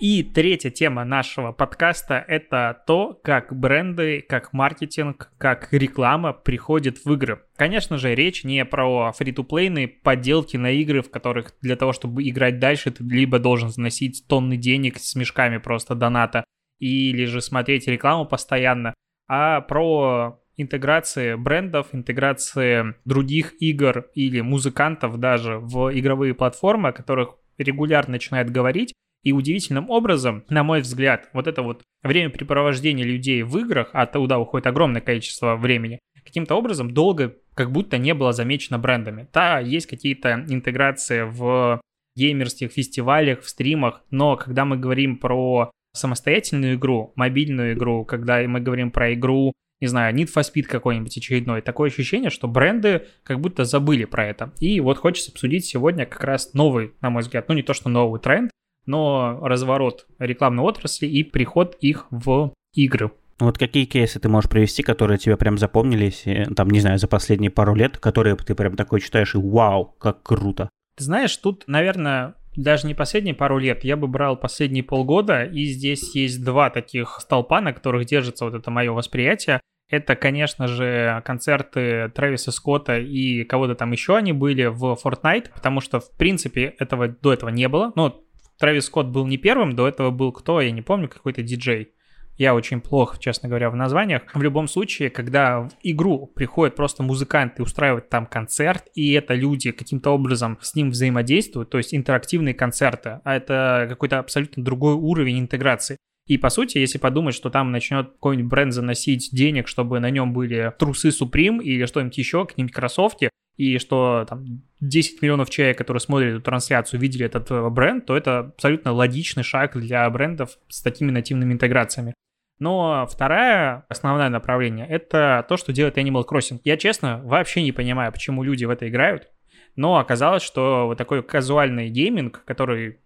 И 0.00 0.24
третья 0.24 0.70
тема 0.70 1.04
нашего 1.04 1.52
подкаста— 1.52 2.22
это 2.28 2.82
то, 2.84 3.18
как 3.22 3.56
бренды, 3.56 4.24
как 4.28 4.52
маркетинг, 4.52 5.30
как 5.38 5.72
реклама 5.72 6.32
приходит 6.32 7.04
в 7.04 7.12
игры. 7.12 7.42
Конечно 7.56 7.96
же, 7.96 8.14
речь 8.14 8.42
не 8.42 8.64
про 8.64 9.12
фри-то-плейные 9.12 9.86
подделки 9.86 10.56
на 10.56 10.72
игры, 10.72 11.00
в 11.00 11.10
которых 11.10 11.54
для 11.62 11.76
того, 11.76 11.92
чтобы 11.92 12.28
играть 12.28 12.58
дальше, 12.58 12.90
ты 12.90 13.04
либо 13.04 13.38
должен 13.38 13.68
заносить 13.68 14.26
тонны 14.26 14.56
денег 14.56 14.98
с 14.98 15.14
мешками 15.14 15.58
просто 15.58 15.94
доната, 15.94 16.44
или 16.80 17.24
же 17.24 17.40
смотреть 17.40 17.86
рекламу 17.86 18.26
постоянно, 18.26 18.94
а 19.28 19.60
про 19.60 20.40
интеграции 20.56 21.36
брендов, 21.36 21.88
интеграции 21.92 22.94
других 23.04 23.54
игр 23.62 24.06
или 24.14 24.40
музыкантов 24.40 25.18
даже 25.18 25.58
в 25.58 25.96
игровые 25.96 26.34
платформы, 26.34 26.88
о 26.88 26.92
которых 26.92 27.36
регулярно 27.58 28.12
начинают 28.12 28.50
говорить, 28.50 28.92
и 29.24 29.32
удивительным 29.32 29.90
образом, 29.90 30.44
на 30.48 30.62
мой 30.62 30.80
взгляд, 30.80 31.28
вот 31.32 31.46
это 31.46 31.62
вот 31.62 31.82
времяпрепровождение 32.02 33.04
людей 33.04 33.42
в 33.42 33.58
играх, 33.58 33.90
а 33.92 34.06
туда 34.06 34.38
уходит 34.38 34.66
огромное 34.66 35.00
количество 35.00 35.56
времени, 35.56 35.98
каким-то 36.24 36.54
образом 36.54 36.92
долго 36.92 37.36
как 37.54 37.72
будто 37.72 37.98
не 37.98 38.14
было 38.14 38.32
замечено 38.32 38.78
брендами. 38.78 39.28
Да, 39.32 39.58
есть 39.58 39.86
какие-то 39.86 40.44
интеграции 40.48 41.22
в 41.22 41.80
геймерских 42.16 42.70
фестивалях, 42.70 43.40
в 43.40 43.48
стримах, 43.48 44.04
но 44.10 44.36
когда 44.36 44.64
мы 44.64 44.76
говорим 44.76 45.16
про 45.16 45.70
самостоятельную 45.94 46.74
игру, 46.74 47.12
мобильную 47.16 47.74
игру, 47.74 48.04
когда 48.04 48.42
мы 48.46 48.60
говорим 48.60 48.90
про 48.90 49.14
игру, 49.14 49.52
не 49.80 49.86
знаю, 49.86 50.14
Need 50.14 50.30
for 50.34 50.42
Speed 50.42 50.64
какой-нибудь 50.64 51.16
очередной, 51.16 51.60
такое 51.60 51.90
ощущение, 51.90 52.30
что 52.30 52.48
бренды 52.48 53.06
как 53.22 53.40
будто 53.40 53.64
забыли 53.64 54.04
про 54.04 54.26
это. 54.26 54.52
И 54.60 54.80
вот 54.80 54.98
хочется 54.98 55.30
обсудить 55.30 55.66
сегодня 55.66 56.06
как 56.06 56.22
раз 56.24 56.54
новый, 56.54 56.92
на 57.00 57.10
мой 57.10 57.22
взгляд, 57.22 57.48
ну 57.48 57.54
не 57.54 57.62
то 57.62 57.74
что 57.74 57.88
новый 57.88 58.20
тренд, 58.20 58.50
но 58.86 59.38
разворот 59.42 60.06
рекламной 60.18 60.64
отрасли 60.64 61.06
и 61.06 61.22
приход 61.22 61.76
их 61.80 62.06
в 62.10 62.52
игры. 62.74 63.10
Вот 63.40 63.58
какие 63.58 63.84
кейсы 63.84 64.20
ты 64.20 64.28
можешь 64.28 64.48
привести, 64.48 64.82
которые 64.82 65.18
тебе 65.18 65.36
прям 65.36 65.58
запомнились, 65.58 66.24
там, 66.54 66.70
не 66.70 66.80
знаю, 66.80 66.98
за 66.98 67.08
последние 67.08 67.50
пару 67.50 67.74
лет, 67.74 67.98
которые 67.98 68.36
ты 68.36 68.54
прям 68.54 68.76
такой 68.76 69.00
читаешь 69.00 69.34
и 69.34 69.38
вау, 69.38 69.94
как 69.98 70.22
круто. 70.22 70.70
Ты 70.96 71.04
знаешь, 71.04 71.36
тут, 71.36 71.64
наверное, 71.66 72.34
даже 72.54 72.86
не 72.86 72.94
последние 72.94 73.34
пару 73.34 73.58
лет, 73.58 73.82
я 73.82 73.96
бы 73.96 74.06
брал 74.06 74.36
последние 74.36 74.84
полгода, 74.84 75.42
и 75.42 75.64
здесь 75.64 76.14
есть 76.14 76.44
два 76.44 76.70
таких 76.70 77.18
столпа, 77.20 77.60
на 77.60 77.72
которых 77.72 78.06
держится 78.06 78.44
вот 78.44 78.54
это 78.54 78.70
мое 78.70 78.92
восприятие. 78.92 79.60
Это, 79.90 80.16
конечно 80.16 80.66
же, 80.66 81.20
концерты 81.26 82.10
Трэвиса 82.14 82.52
Скотта 82.52 82.98
и 82.98 83.44
кого-то 83.44 83.74
там 83.74 83.92
еще 83.92 84.16
они 84.16 84.32
были 84.32 84.66
в 84.66 84.96
Fortnite, 85.04 85.50
потому 85.52 85.80
что, 85.80 86.00
в 86.00 86.10
принципе, 86.16 86.74
этого 86.78 87.08
до 87.08 87.32
этого 87.32 87.50
не 87.50 87.68
было. 87.68 87.92
Но 87.94 88.23
Трэвис 88.58 88.86
Скотт 88.86 89.08
был 89.08 89.26
не 89.26 89.36
первым, 89.36 89.74
до 89.74 89.88
этого 89.88 90.10
был 90.10 90.32
кто, 90.32 90.60
я 90.60 90.70
не 90.70 90.82
помню, 90.82 91.08
какой-то 91.08 91.42
диджей. 91.42 91.92
Я 92.36 92.54
очень 92.54 92.80
плохо, 92.80 93.16
честно 93.20 93.48
говоря, 93.48 93.70
в 93.70 93.76
названиях. 93.76 94.22
В 94.34 94.42
любом 94.42 94.66
случае, 94.66 95.08
когда 95.08 95.60
в 95.60 95.70
игру 95.84 96.26
приходит 96.26 96.74
просто 96.74 97.04
музыкант 97.04 97.58
и 97.58 97.62
устраивает 97.62 98.08
там 98.08 98.26
концерт, 98.26 98.88
и 98.94 99.12
это 99.12 99.34
люди 99.34 99.70
каким-то 99.70 100.10
образом 100.10 100.58
с 100.60 100.74
ним 100.74 100.90
взаимодействуют, 100.90 101.70
то 101.70 101.78
есть 101.78 101.94
интерактивные 101.94 102.54
концерты, 102.54 103.20
а 103.22 103.36
это 103.36 103.86
какой-то 103.88 104.18
абсолютно 104.18 104.64
другой 104.64 104.94
уровень 104.94 105.38
интеграции. 105.38 105.96
И 106.26 106.38
по 106.38 106.48
сути, 106.48 106.78
если 106.78 106.98
подумать, 106.98 107.34
что 107.34 107.50
там 107.50 107.70
начнет 107.70 108.12
какой-нибудь 108.12 108.50
бренд 108.50 108.72
заносить 108.72 109.28
денег, 109.30 109.68
чтобы 109.68 110.00
на 110.00 110.10
нем 110.10 110.32
были 110.32 110.72
трусы 110.78 111.10
Supreme 111.10 111.62
или 111.62 111.84
что-нибудь 111.84 112.16
еще, 112.18 112.46
какие-нибудь 112.46 112.74
кроссовки, 112.74 113.30
и 113.56 113.78
что 113.78 114.26
там 114.28 114.62
10 114.80 115.22
миллионов 115.22 115.50
человек, 115.50 115.78
которые 115.78 116.00
смотрят 116.00 116.34
эту 116.34 116.42
трансляцию, 116.42 117.00
видели 117.00 117.26
этот 117.26 117.50
э, 117.50 117.68
бренд, 117.70 118.06
то 118.06 118.16
это 118.16 118.38
абсолютно 118.40 118.92
логичный 118.92 119.42
шаг 119.42 119.76
для 119.76 120.08
брендов 120.10 120.58
с 120.68 120.82
такими 120.82 121.10
нативными 121.10 121.52
интеграциями. 121.52 122.14
Но 122.58 123.06
второе 123.10 123.84
основное 123.88 124.28
направление— 124.28 124.86
это 124.88 125.44
то, 125.48 125.56
что 125.56 125.72
делает 125.72 125.98
Animal 125.98 126.24
Crossing. 126.28 126.60
Я, 126.64 126.76
честно, 126.76 127.20
вообще 127.24 127.62
не 127.62 127.72
понимаю, 127.72 128.12
почему 128.12 128.42
люди 128.42 128.64
в 128.64 128.70
это 128.70 128.88
играют, 128.88 129.30
но 129.76 129.98
оказалось, 129.98 130.42
что 130.42 130.86
вот 130.86 130.98
такой 130.98 131.22
казуальный 131.22 131.88
гейминг, 131.88 132.44
который 132.44 133.00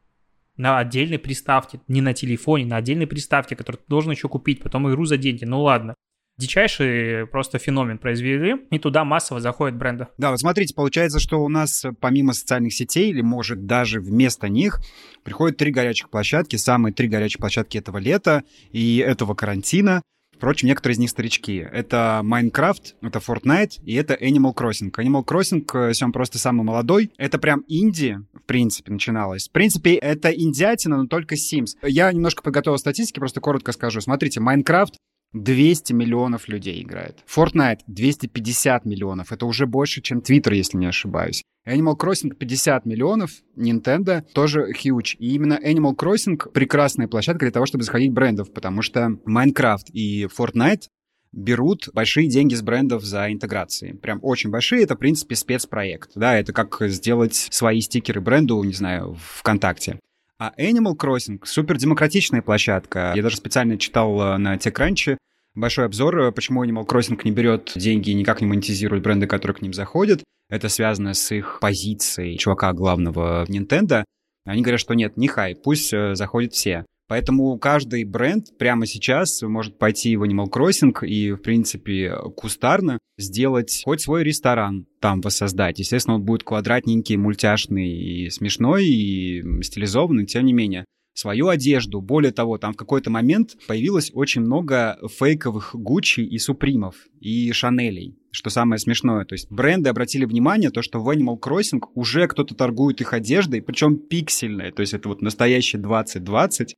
на 0.57 0.79
отдельной 0.79 1.19
приставке, 1.19 1.81
не 1.89 2.01
на 2.01 2.13
телефоне, 2.15 2.67
на 2.67 2.77
отдельной 2.77 3.07
приставке, 3.07 3.57
которую 3.57 3.81
ты 3.81 3.85
должен 3.89 4.11
еще 4.11 4.29
купить, 4.29 4.63
потом 4.63 4.91
игру 4.91 5.05
за 5.05 5.17
деньги, 5.17 5.45
ну 5.45 5.63
ладно 5.63 5.95
дичайший 6.39 7.27
просто 7.27 7.59
феномен 7.59 7.99
произвели, 7.99 8.57
и 8.71 8.79
туда 8.79 9.05
массово 9.05 9.41
заходят 9.41 9.77
бренды. 9.77 10.09
Да, 10.17 10.31
вот 10.31 10.41
смотрите, 10.41 10.75
получается, 10.75 11.21
что 11.21 11.43
у 11.43 11.49
нас 11.49 11.85
помимо 12.01 12.33
социальных 12.33 12.73
сетей, 12.73 13.11
или 13.11 13.21
может 13.21 13.67
даже 13.67 14.01
вместо 14.01 14.49
них, 14.49 14.81
приходят 15.25 15.57
три 15.57 15.71
горячих 15.71 16.11
площадки, 16.11 16.57
самые 16.57 16.93
три 16.93 17.09
горячих 17.09 17.39
площадки 17.39 17.79
этого 17.79 17.99
лета 17.99 18.45
и 18.71 18.99
этого 18.99 19.35
карантина. 19.35 20.03
Впрочем, 20.39 20.69
некоторые 20.69 20.95
из 20.95 20.99
них 21.01 21.11
старички. 21.11 21.57
Это 21.57 22.21
Minecraft, 22.23 22.95
это 23.03 23.19
Fortnite 23.19 23.83
и 23.83 23.95
это 23.95 24.15
Animal 24.15 24.55
Crossing. 24.55 24.93
Animal 24.93 25.25
Crossing, 25.25 25.67
э, 25.75 25.89
если 25.89 26.05
он 26.05 26.13
просто 26.13 26.39
самый 26.39 26.63
молодой, 26.63 27.11
это 27.19 27.39
прям 27.39 27.65
инди, 27.67 28.19
в 28.33 28.45
принципе, 28.47 28.93
начиналось. 28.93 29.49
В 29.49 29.51
принципе, 29.51 29.97
это 29.97 30.31
индиатина, 30.31 30.99
но 30.99 31.09
только 31.09 31.35
Sims. 31.35 31.71
Я 31.83 32.13
немножко 32.13 32.45
подготовил 32.45 32.79
статистики, 32.79 33.19
просто 33.19 33.41
коротко 33.41 33.73
скажу. 33.73 34.01
Смотрите, 34.01 34.39
Minecraft 34.39 34.93
200 35.33 35.93
миллионов 35.93 36.49
людей 36.49 36.83
играет. 36.83 37.19
Fortnite 37.27 37.81
250 37.87 38.85
миллионов. 38.85 39.33
Это 39.33 39.47
уже 39.47 39.67
больше, 39.67 40.01
чем 40.01 40.19
Twitter, 40.19 40.55
если 40.55 40.77
не 40.77 40.87
ошибаюсь. 40.87 41.43
Animal 41.69 41.97
Crossing 41.99 42.35
50 42.35 42.87
миллионов, 42.87 43.31
Nintendo 43.57 44.23
тоже 44.33 44.73
huge. 44.73 45.17
И 45.19 45.35
именно 45.35 45.61
Animal 45.63 45.95
Crossing 45.95 46.51
прекрасная 46.53 47.09
площадка 47.09 47.41
для 47.41 47.51
того, 47.51 47.67
чтобы 47.67 47.85
заходить 47.85 48.13
брендов, 48.13 48.53
потому 48.53 48.81
что 48.81 49.19
Minecraft 49.27 49.91
и 49.93 50.25
Fortnite 50.25 50.85
берут 51.33 51.91
большие 51.93 52.29
деньги 52.29 52.55
с 52.55 52.63
брендов 52.63 53.05
за 53.05 53.31
интеграции. 53.31 53.93
Прям 53.93 54.19
очень 54.23 54.51
большие. 54.51 54.83
Это, 54.83 54.95
в 54.95 54.99
принципе, 54.99 55.37
спецпроект. 55.37 56.13
Да, 56.15 56.39
это 56.39 56.55
как 56.55 56.79
сделать 56.89 57.35
свои 57.35 57.81
стикеры 57.83 58.23
бренду, 58.23 58.63
не 58.63 58.73
знаю, 58.73 59.17
ВКонтакте. 59.37 59.99
А 60.39 60.53
Animal 60.57 60.97
Crossing— 60.97 61.41
супер 61.45 61.79
демократичная 61.79 62.43
площадка. 62.43 63.13
Я 63.17 63.23
даже 63.23 63.37
специально 63.37 63.77
читал 63.77 64.21
э, 64.21 64.37
на 64.37 64.55
TechCrunch 64.55 65.17
большой 65.57 65.87
обзор, 65.87 66.19
э, 66.21 66.33
почему 66.33 66.65
Animal 66.65 66.87
Crossing 66.87 67.21
не 67.25 67.33
берет 67.33 67.73
деньги 67.75 68.11
и 68.11 68.15
никак 68.15 68.41
не 68.41 68.47
монетизирует 68.47 69.03
бренды, 69.03 69.27
которые 69.27 69.57
к 69.57 69.63
ним 69.63 69.73
заходят. 69.73 70.23
Это 70.49 70.69
связано 70.69 71.15
с 71.15 71.33
их 71.33 71.59
позицией 71.61 72.39
чувака 72.39 72.73
главного 72.73 73.47
Nintendo. 73.49 74.05
Они 74.45 74.63
говорят, 74.63 74.81
что 74.81 74.95
нет, 74.95 75.17
не 75.17 75.27
хай, 75.27 75.57
пусть 75.57 75.93
э, 75.93 76.15
заходят 76.15 76.53
все. 76.53 76.87
Поэтому 77.09 77.59
каждый 77.59 78.05
бренд 78.05 78.57
прямо 78.59 78.87
сейчас 78.87 79.41
может 79.43 79.79
пойти 79.79 80.17
в 80.17 80.25
Animal 80.25 80.51
Crossing 80.51 81.07
и, 81.07 81.33
в 81.33 81.39
принципе, 81.39 82.15
кустарно 82.37 82.99
сделать 83.17 83.83
хоть 83.85 84.03
свой 84.03 84.23
ресторан 84.23 84.87
там 85.01 85.23
воссоздать. 85.23 85.79
Естественно, 85.79 86.17
он 86.17 86.23
будет 86.23 86.45
квадратненький, 86.45 87.17
мультяшный 87.17 87.89
и 87.89 88.31
смешной, 88.31 88.87
и 88.87 89.43
стилизованный, 89.63 90.27
тем 90.27 90.45
не 90.45 90.53
менее 90.53 90.85
свою 91.15 91.49
одежду. 91.49 92.01
Более 92.01 92.31
того, 92.31 92.59
там 92.59 92.75
в 92.75 92.77
какой-то 92.77 93.11
момент 93.11 93.57
появилось 93.67 94.11
очень 94.15 94.43
много 94.43 94.99
фейковых 95.19 95.75
Гуччи 95.75 96.21
и 96.21 96.39
Супримов, 96.39 96.95
и 97.21 97.51
Шанелей, 97.53 98.17
что 98.31 98.51
самое 98.51 98.79
смешное. 98.79 99.25
То 99.25 99.33
есть 99.33 99.51
бренды 99.51 99.91
обратили 99.91 100.27
внимание, 100.27 100.71
то, 100.71 100.81
что 100.81 101.01
в 101.01 101.09
Animal 101.11 101.41
Crossing 101.41 101.81
уже 101.95 102.29
кто-то 102.29 102.55
торгует 102.55 103.01
их 103.01 103.13
одеждой, 103.15 103.63
причем 103.63 103.97
пиксельной, 103.97 104.71
то 104.71 104.81
есть 104.81 104.95
это 104.95 105.09
вот 105.09 105.21
настоящий 105.21 105.79
2020, 105.79 106.77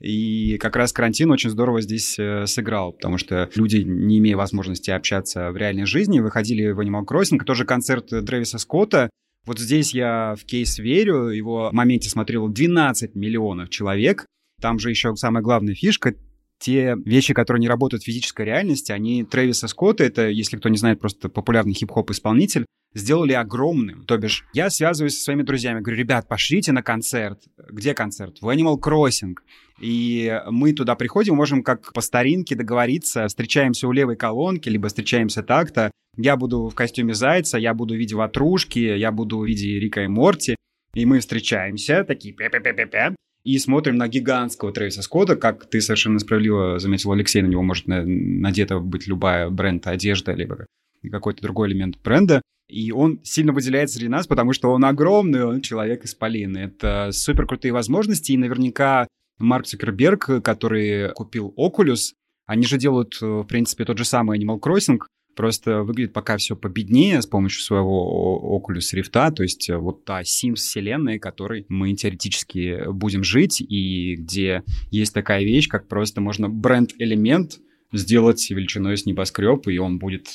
и 0.00 0.58
как 0.58 0.76
раз 0.76 0.92
карантин 0.92 1.30
очень 1.30 1.50
здорово 1.50 1.80
здесь 1.80 2.18
э, 2.18 2.46
сыграл, 2.46 2.92
потому 2.92 3.18
что 3.18 3.50
люди, 3.54 3.78
не 3.78 4.18
имея 4.18 4.36
возможности 4.36 4.90
общаться 4.90 5.50
в 5.50 5.56
реальной 5.56 5.86
жизни, 5.86 6.20
выходили 6.20 6.70
в 6.70 6.80
Animal 6.80 7.04
Crossing. 7.04 7.42
Тоже 7.44 7.64
концерт 7.64 8.06
Трэвиса 8.08 8.58
Скотта. 8.58 9.10
Вот 9.44 9.58
здесь 9.58 9.92
я 9.94 10.36
в 10.38 10.44
кейс 10.44 10.78
верю. 10.78 11.28
Его 11.28 11.70
в 11.70 11.72
моменте 11.72 12.08
смотрело 12.10 12.48
12 12.48 13.16
миллионов 13.16 13.70
человек. 13.70 14.26
Там 14.60 14.78
же 14.78 14.90
еще 14.90 15.14
самая 15.16 15.42
главная 15.42 15.74
фишка 15.74 16.14
те 16.58 16.96
вещи, 17.04 17.34
которые 17.34 17.60
не 17.60 17.68
работают 17.68 18.02
в 18.02 18.06
физической 18.06 18.44
реальности, 18.44 18.92
они 18.92 19.24
Трэвиса 19.24 19.68
Скотта, 19.68 20.04
это, 20.04 20.28
если 20.28 20.56
кто 20.56 20.68
не 20.68 20.76
знает, 20.76 21.00
просто 21.00 21.28
популярный 21.28 21.74
хип-хоп 21.74 22.10
исполнитель, 22.10 22.66
сделали 22.94 23.32
огромным. 23.32 24.04
То 24.04 24.16
бишь, 24.18 24.44
я 24.52 24.70
связываюсь 24.70 25.14
со 25.14 25.24
своими 25.24 25.42
друзьями, 25.42 25.80
говорю, 25.80 25.98
ребят, 25.98 26.26
пошлите 26.28 26.72
на 26.72 26.82
концерт. 26.82 27.42
Где 27.70 27.94
концерт? 27.94 28.38
В 28.40 28.48
Animal 28.48 28.76
Crossing. 28.80 29.34
И 29.80 30.40
мы 30.50 30.72
туда 30.72 30.96
приходим, 30.96 31.36
можем 31.36 31.62
как 31.62 31.92
по 31.92 32.00
старинке 32.00 32.56
договориться, 32.56 33.28
встречаемся 33.28 33.86
у 33.86 33.92
левой 33.92 34.16
колонки, 34.16 34.68
либо 34.68 34.88
встречаемся 34.88 35.42
так-то. 35.42 35.90
Я 36.16 36.36
буду 36.36 36.68
в 36.68 36.74
костюме 36.74 37.14
зайца, 37.14 37.58
я 37.58 37.74
буду 37.74 37.94
в 37.94 37.96
виде 37.98 38.16
ватрушки, 38.16 38.80
я 38.80 39.12
буду 39.12 39.38
в 39.38 39.46
виде 39.46 39.78
Рика 39.78 40.02
и 40.02 40.08
Морти. 40.08 40.56
И 40.94 41.04
мы 41.06 41.20
встречаемся, 41.20 42.02
такие 42.02 42.34
пя-пя-пя-пя-пя, 42.34 43.14
и 43.48 43.58
смотрим 43.58 43.96
на 43.96 44.08
гигантского 44.08 44.72
Трэвиса 44.72 45.00
Скотта, 45.00 45.34
как 45.34 45.64
ты 45.70 45.80
совершенно 45.80 46.18
справедливо 46.18 46.78
заметил, 46.78 47.12
Алексей, 47.12 47.40
на 47.40 47.46
него 47.46 47.62
может 47.62 47.86
надета 47.86 48.78
быть 48.78 49.06
любая 49.06 49.48
бренд 49.48 49.86
одежда, 49.86 50.32
либо 50.32 50.66
какой-то 51.10 51.40
другой 51.40 51.70
элемент 51.70 51.96
бренда. 52.04 52.42
И 52.68 52.92
он 52.92 53.20
сильно 53.22 53.54
выделяется 53.54 53.96
среди 53.96 54.10
нас, 54.10 54.26
потому 54.26 54.52
что 54.52 54.70
он 54.70 54.84
огромный, 54.84 55.44
он 55.44 55.62
человек 55.62 56.04
исполин. 56.04 56.58
Это 56.58 57.08
супер 57.10 57.46
крутые 57.46 57.72
возможности, 57.72 58.32
и 58.32 58.36
наверняка 58.36 59.08
Марк 59.38 59.64
Цукерберг, 59.64 60.42
который 60.42 61.10
купил 61.14 61.54
Oculus, 61.56 62.12
они 62.44 62.66
же 62.66 62.76
делают, 62.76 63.18
в 63.18 63.44
принципе, 63.44 63.86
тот 63.86 63.96
же 63.96 64.04
самый 64.04 64.38
Animal 64.38 64.60
Crossing, 64.60 64.98
просто 65.38 65.84
выглядит 65.84 66.12
пока 66.12 66.36
все 66.36 66.56
победнее 66.56 67.22
с 67.22 67.26
помощью 67.26 67.62
своего 67.62 68.60
Oculus 68.60 68.92
Rift, 68.92 69.34
то 69.34 69.44
есть 69.44 69.70
вот 69.70 70.04
та 70.04 70.22
Sims 70.22 70.56
вселенная, 70.56 71.20
которой 71.20 71.64
мы 71.68 71.94
теоретически 71.94 72.90
будем 72.90 73.22
жить, 73.22 73.60
и 73.60 74.16
где 74.16 74.64
есть 74.90 75.14
такая 75.14 75.44
вещь, 75.44 75.68
как 75.68 75.86
просто 75.86 76.20
можно 76.20 76.48
бренд-элемент 76.48 77.60
сделать 77.92 78.50
величиной 78.50 78.96
с 78.96 79.06
небоскреб, 79.06 79.68
и 79.68 79.78
он 79.78 80.00
будет 80.00 80.26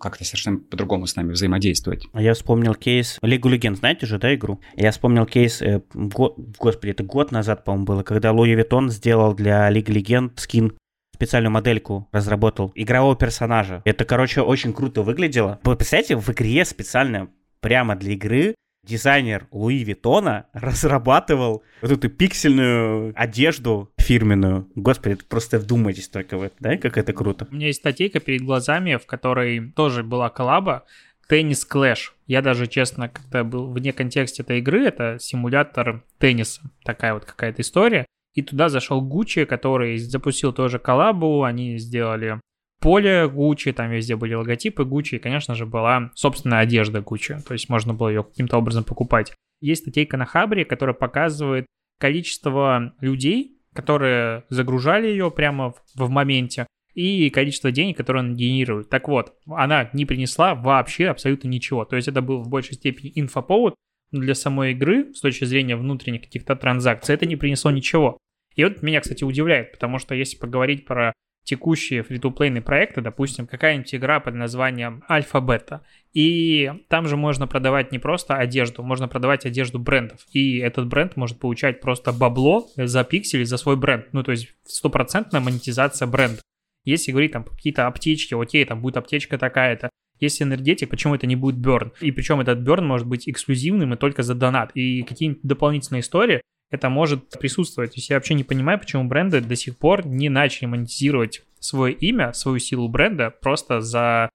как-то 0.00 0.24
совершенно 0.24 0.60
по-другому 0.60 1.06
с 1.06 1.14
нами 1.14 1.32
взаимодействовать. 1.32 2.06
А 2.14 2.22
я 2.22 2.32
вспомнил 2.32 2.74
кейс 2.74 3.18
Лигу 3.20 3.50
Легенд, 3.50 3.76
знаете 3.76 4.06
же, 4.06 4.18
да, 4.18 4.34
игру? 4.34 4.60
Я 4.76 4.92
вспомнил 4.92 5.26
кейс, 5.26 5.60
э, 5.60 5.82
год, 5.92 6.38
господи, 6.58 6.92
это 6.92 7.02
год 7.02 7.32
назад, 7.32 7.64
по-моему, 7.64 7.84
было, 7.84 8.02
когда 8.02 8.32
Луи 8.32 8.54
Виттон 8.54 8.88
сделал 8.88 9.34
для 9.34 9.68
Лиги 9.68 9.90
Легенд 9.90 10.40
скин 10.40 10.72
специальную 11.18 11.50
модельку 11.50 12.08
разработал 12.12 12.70
игрового 12.76 13.16
персонажа. 13.16 13.82
Это, 13.84 14.04
короче, 14.04 14.40
очень 14.40 14.72
круто 14.72 15.02
выглядело. 15.02 15.58
Вы 15.64 15.74
представляете, 15.74 16.16
в 16.16 16.30
игре 16.30 16.64
специально 16.64 17.28
прямо 17.60 17.96
для 17.96 18.12
игры 18.12 18.54
дизайнер 18.84 19.48
Луи 19.50 19.82
Виттона 19.82 20.46
разрабатывал 20.52 21.64
вот 21.82 21.90
эту 21.90 22.08
пиксельную 22.08 23.12
одежду 23.16 23.90
фирменную. 23.98 24.70
Господи, 24.76 25.18
просто 25.28 25.58
вдумайтесь 25.58 26.08
только 26.08 26.38
в 26.38 26.42
это, 26.42 26.54
да, 26.60 26.76
как 26.76 26.96
это 26.96 27.12
круто. 27.12 27.48
У 27.50 27.54
меня 27.56 27.66
есть 27.66 27.80
статейка 27.80 28.20
перед 28.20 28.42
глазами, 28.42 28.94
в 28.94 29.04
которой 29.04 29.72
тоже 29.72 30.04
была 30.04 30.30
коллаба, 30.30 30.84
Теннис 31.28 31.64
Клэш. 31.64 32.14
Я 32.28 32.42
даже, 32.42 32.68
честно, 32.68 33.08
как-то 33.08 33.42
был 33.42 33.72
вне 33.72 33.92
контекста 33.92 34.44
этой 34.44 34.60
игры, 34.60 34.86
это 34.86 35.18
симулятор 35.18 36.04
тенниса, 36.18 36.62
такая 36.84 37.14
вот 37.14 37.24
какая-то 37.24 37.62
история. 37.62 38.06
И 38.34 38.42
туда 38.42 38.68
зашел 38.68 39.00
Гуччи, 39.00 39.44
который 39.44 39.96
запустил 39.98 40.52
тоже 40.52 40.78
коллабу, 40.78 41.42
они 41.42 41.78
сделали 41.78 42.40
поле 42.80 43.28
Гуччи, 43.28 43.72
там 43.72 43.90
везде 43.90 44.16
были 44.16 44.34
логотипы 44.34 44.84
Гуччи, 44.84 45.16
и, 45.16 45.18
конечно 45.18 45.54
же, 45.54 45.66
была 45.66 46.10
собственная 46.14 46.60
одежда 46.60 47.00
Гуччи, 47.00 47.38
то 47.46 47.52
есть 47.52 47.68
можно 47.68 47.94
было 47.94 48.08
ее 48.08 48.24
каким-то 48.24 48.58
образом 48.58 48.84
покупать. 48.84 49.32
Есть 49.60 49.82
статейка 49.82 50.16
на 50.16 50.24
Хабре, 50.24 50.64
которая 50.64 50.94
показывает 50.94 51.66
количество 51.98 52.94
людей, 53.00 53.58
которые 53.74 54.44
загружали 54.48 55.08
ее 55.08 55.30
прямо 55.30 55.72
в, 55.72 55.82
в 55.96 56.10
моменте, 56.10 56.66
и 56.94 57.30
количество 57.30 57.70
денег, 57.70 57.96
которые 57.96 58.22
она 58.22 58.34
генерирует. 58.34 58.88
Так 58.88 59.06
вот, 59.08 59.34
она 59.46 59.88
не 59.92 60.04
принесла 60.04 60.54
вообще 60.56 61.06
абсолютно 61.08 61.46
ничего. 61.46 61.84
То 61.84 61.94
есть 61.94 62.08
это 62.08 62.22
был 62.22 62.42
в 62.42 62.48
большей 62.48 62.74
степени 62.74 63.12
инфоповод, 63.14 63.74
для 64.12 64.34
самой 64.34 64.72
игры, 64.72 65.12
с 65.14 65.20
точки 65.20 65.44
зрения 65.44 65.76
внутренних 65.76 66.22
каких-то 66.22 66.56
транзакций, 66.56 67.14
это 67.14 67.26
не 67.26 67.36
принесло 67.36 67.70
ничего. 67.70 68.18
И 68.54 68.64
вот 68.64 68.82
меня, 68.82 69.00
кстати, 69.00 69.24
удивляет, 69.24 69.72
потому 69.72 69.98
что 69.98 70.14
если 70.14 70.36
поговорить 70.36 70.84
про 70.84 71.12
текущие 71.44 72.02
фри-то-плейные 72.02 72.60
проекты, 72.60 73.00
допустим, 73.00 73.46
какая-нибудь 73.46 73.94
игра 73.94 74.20
под 74.20 74.34
названием 74.34 75.02
Альфа-Бета, 75.08 75.82
и 76.12 76.70
там 76.88 77.08
же 77.08 77.16
можно 77.16 77.46
продавать 77.46 77.90
не 77.90 77.98
просто 77.98 78.34
одежду, 78.34 78.82
можно 78.82 79.08
продавать 79.08 79.46
одежду 79.46 79.78
брендов, 79.78 80.26
и 80.32 80.58
этот 80.58 80.88
бренд 80.88 81.16
может 81.16 81.38
получать 81.38 81.80
просто 81.80 82.12
бабло 82.12 82.68
за 82.76 83.02
пиксели 83.02 83.44
за 83.44 83.56
свой 83.56 83.76
бренд, 83.76 84.06
ну 84.12 84.22
то 84.22 84.32
есть 84.32 84.48
стопроцентная 84.66 85.40
монетизация 85.40 86.06
бренда. 86.06 86.42
Если 86.84 87.12
говорить 87.12 87.32
там 87.32 87.44
какие-то 87.44 87.86
аптечки, 87.86 88.34
окей, 88.34 88.64
там 88.64 88.82
будет 88.82 88.98
аптечка 88.98 89.38
такая-то, 89.38 89.88
если 90.20 90.44
энергетик, 90.44 90.90
почему 90.90 91.14
это 91.14 91.26
не 91.26 91.36
будет 91.36 91.56
берн? 91.56 91.92
И 92.00 92.10
причем 92.10 92.40
этот 92.40 92.58
берн 92.60 92.86
может 92.86 93.06
быть 93.06 93.28
эксклюзивным 93.28 93.94
и 93.94 93.96
только 93.96 94.22
за 94.22 94.34
донат. 94.34 94.70
И 94.74 95.02
какие-нибудь 95.02 95.42
дополнительные 95.42 96.00
истории, 96.00 96.40
это 96.70 96.88
может 96.88 97.30
присутствовать. 97.38 97.92
То 97.92 97.98
есть 97.98 98.10
я 98.10 98.16
вообще 98.16 98.34
не 98.34 98.44
понимаю, 98.44 98.78
почему 98.78 99.04
бренды 99.04 99.40
до 99.40 99.56
сих 99.56 99.78
пор 99.78 100.06
не 100.06 100.28
начали 100.28 100.66
монетизировать 100.66 101.42
свое 101.60 101.94
имя, 101.94 102.32
свою 102.32 102.58
силу 102.58 102.88
бренда 102.88 103.30
просто 103.30 103.80
за 103.80 104.30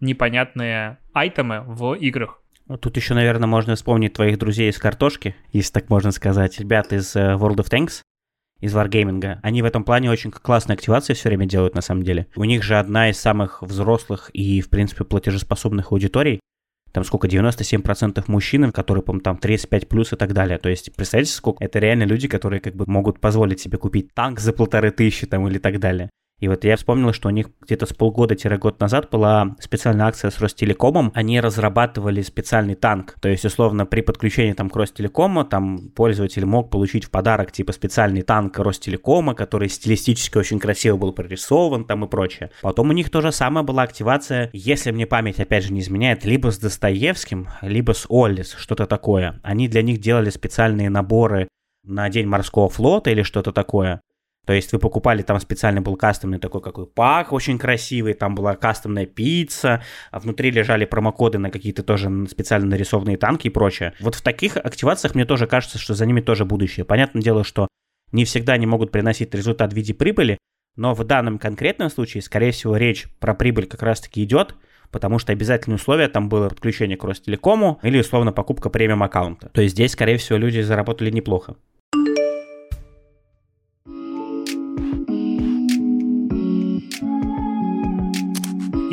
непонятные 0.00 0.98
айтемы 1.12 1.64
в 1.66 1.94
играх. 1.94 2.42
Тут 2.80 2.96
еще, 2.96 3.14
наверное, 3.14 3.46
можно 3.46 3.76
вспомнить 3.76 4.14
твоих 4.14 4.38
друзей 4.38 4.70
из 4.70 4.78
картошки, 4.78 5.36
если 5.52 5.72
так 5.72 5.88
можно 5.88 6.10
сказать, 6.10 6.58
ребят 6.58 6.92
из 6.92 7.14
э, 7.14 7.34
World 7.34 7.58
of 7.58 7.70
Tanks, 7.70 8.02
из 8.60 8.74
Wargaming. 8.74 9.38
Они 9.42 9.62
в 9.62 9.64
этом 9.64 9.84
плане 9.84 10.10
очень 10.10 10.30
классные 10.30 10.74
активации 10.74 11.14
все 11.14 11.28
время 11.28 11.46
делают, 11.46 11.74
на 11.74 11.82
самом 11.82 12.02
деле. 12.02 12.26
У 12.36 12.44
них 12.44 12.62
же 12.62 12.78
одна 12.78 13.10
из 13.10 13.18
самых 13.18 13.62
взрослых 13.62 14.30
и, 14.32 14.60
в 14.60 14.70
принципе, 14.70 15.04
платежеспособных 15.04 15.92
аудиторий 15.92 16.40
там 16.96 17.04
сколько, 17.04 17.28
97% 17.28 18.24
мужчин, 18.26 18.72
которые, 18.72 19.02
по 19.02 19.20
там 19.20 19.36
35 19.36 19.86
плюс 19.86 20.14
и 20.14 20.16
так 20.16 20.32
далее. 20.32 20.56
То 20.56 20.70
есть, 20.70 20.96
представляете, 20.96 21.32
сколько? 21.32 21.62
Это 21.62 21.78
реально 21.78 22.04
люди, 22.04 22.26
которые 22.26 22.58
как 22.60 22.74
бы 22.74 22.86
могут 22.86 23.20
позволить 23.20 23.60
себе 23.60 23.76
купить 23.76 24.14
танк 24.14 24.40
за 24.40 24.54
полторы 24.54 24.90
тысячи 24.90 25.26
там 25.26 25.46
или 25.46 25.58
так 25.58 25.78
далее. 25.78 26.08
И 26.38 26.48
вот 26.48 26.64
я 26.64 26.76
вспомнил, 26.76 27.14
что 27.14 27.28
у 27.28 27.30
них 27.30 27.48
где-то 27.62 27.86
с 27.86 27.94
полгода-год 27.94 28.78
назад 28.78 29.08
была 29.10 29.56
специальная 29.58 30.06
акция 30.06 30.30
с 30.30 30.38
Ростелекомом. 30.38 31.10
Они 31.14 31.40
разрабатывали 31.40 32.20
специальный 32.20 32.74
танк. 32.74 33.14
То 33.20 33.28
есть, 33.28 33.46
условно, 33.46 33.86
при 33.86 34.02
подключении 34.02 34.52
там 34.52 34.68
к 34.68 34.76
Ростелекому, 34.76 35.44
там 35.44 35.88
пользователь 35.88 36.44
мог 36.44 36.70
получить 36.70 37.04
в 37.04 37.10
подарок 37.10 37.52
типа 37.52 37.72
специальный 37.72 38.20
танк 38.20 38.58
Ростелекома, 38.58 39.34
который 39.34 39.70
стилистически 39.70 40.36
очень 40.36 40.58
красиво 40.58 40.98
был 40.98 41.12
прорисован 41.12 41.86
там 41.86 42.04
и 42.04 42.08
прочее. 42.08 42.50
Потом 42.60 42.90
у 42.90 42.92
них 42.92 43.08
тоже 43.10 43.32
самое 43.32 43.64
была 43.64 43.82
активация, 43.84 44.50
если 44.52 44.90
мне 44.90 45.06
память 45.06 45.40
опять 45.40 45.64
же 45.64 45.72
не 45.72 45.80
изменяет, 45.80 46.24
либо 46.26 46.50
с 46.50 46.58
Достоевским, 46.58 47.48
либо 47.62 47.92
с 47.92 48.06
Оллис, 48.10 48.54
что-то 48.58 48.86
такое. 48.86 49.40
Они 49.42 49.68
для 49.68 49.80
них 49.80 50.00
делали 50.00 50.28
специальные 50.28 50.90
наборы 50.90 51.48
на 51.82 52.08
День 52.10 52.26
морского 52.26 52.68
флота 52.68 53.10
или 53.10 53.22
что-то 53.22 53.52
такое. 53.52 54.00
То 54.46 54.52
есть 54.52 54.72
вы 54.72 54.78
покупали, 54.78 55.22
там 55.22 55.40
специально 55.40 55.82
был 55.82 55.96
кастомный 55.96 56.38
такой 56.38 56.62
какой 56.62 56.86
пак 56.86 57.32
очень 57.32 57.58
красивый, 57.58 58.14
там 58.14 58.36
была 58.36 58.54
кастомная 58.54 59.04
пицца, 59.04 59.82
а 60.12 60.20
внутри 60.20 60.52
лежали 60.52 60.84
промокоды 60.84 61.38
на 61.38 61.50
какие-то 61.50 61.82
тоже 61.82 62.26
специально 62.28 62.68
нарисованные 62.68 63.16
танки 63.16 63.48
и 63.48 63.50
прочее. 63.50 63.92
Вот 64.00 64.14
в 64.14 64.22
таких 64.22 64.56
активациях 64.56 65.16
мне 65.16 65.24
тоже 65.24 65.48
кажется, 65.48 65.78
что 65.78 65.94
за 65.94 66.06
ними 66.06 66.20
тоже 66.20 66.44
будущее. 66.44 66.84
Понятное 66.84 67.22
дело, 67.22 67.42
что 67.42 67.66
не 68.12 68.24
всегда 68.24 68.52
они 68.52 68.66
могут 68.66 68.92
приносить 68.92 69.34
результат 69.34 69.72
в 69.72 69.76
виде 69.76 69.92
прибыли, 69.92 70.38
но 70.76 70.94
в 70.94 71.02
данном 71.02 71.38
конкретном 71.38 71.90
случае, 71.90 72.22
скорее 72.22 72.52
всего, 72.52 72.76
речь 72.76 73.08
про 73.18 73.34
прибыль 73.34 73.66
как 73.66 73.82
раз-таки 73.82 74.22
идет, 74.22 74.54
потому 74.92 75.18
что 75.18 75.32
обязательное 75.32 75.76
условие 75.76 76.06
там 76.06 76.28
было 76.28 76.48
подключение 76.48 76.96
к 76.96 77.02
Ростелекому 77.02 77.80
или, 77.82 77.98
условно, 77.98 78.32
покупка 78.32 78.70
премиум 78.70 79.02
аккаунта. 79.02 79.48
То 79.48 79.60
есть 79.60 79.74
здесь, 79.74 79.92
скорее 79.92 80.18
всего, 80.18 80.38
люди 80.38 80.60
заработали 80.60 81.10
неплохо. 81.10 81.56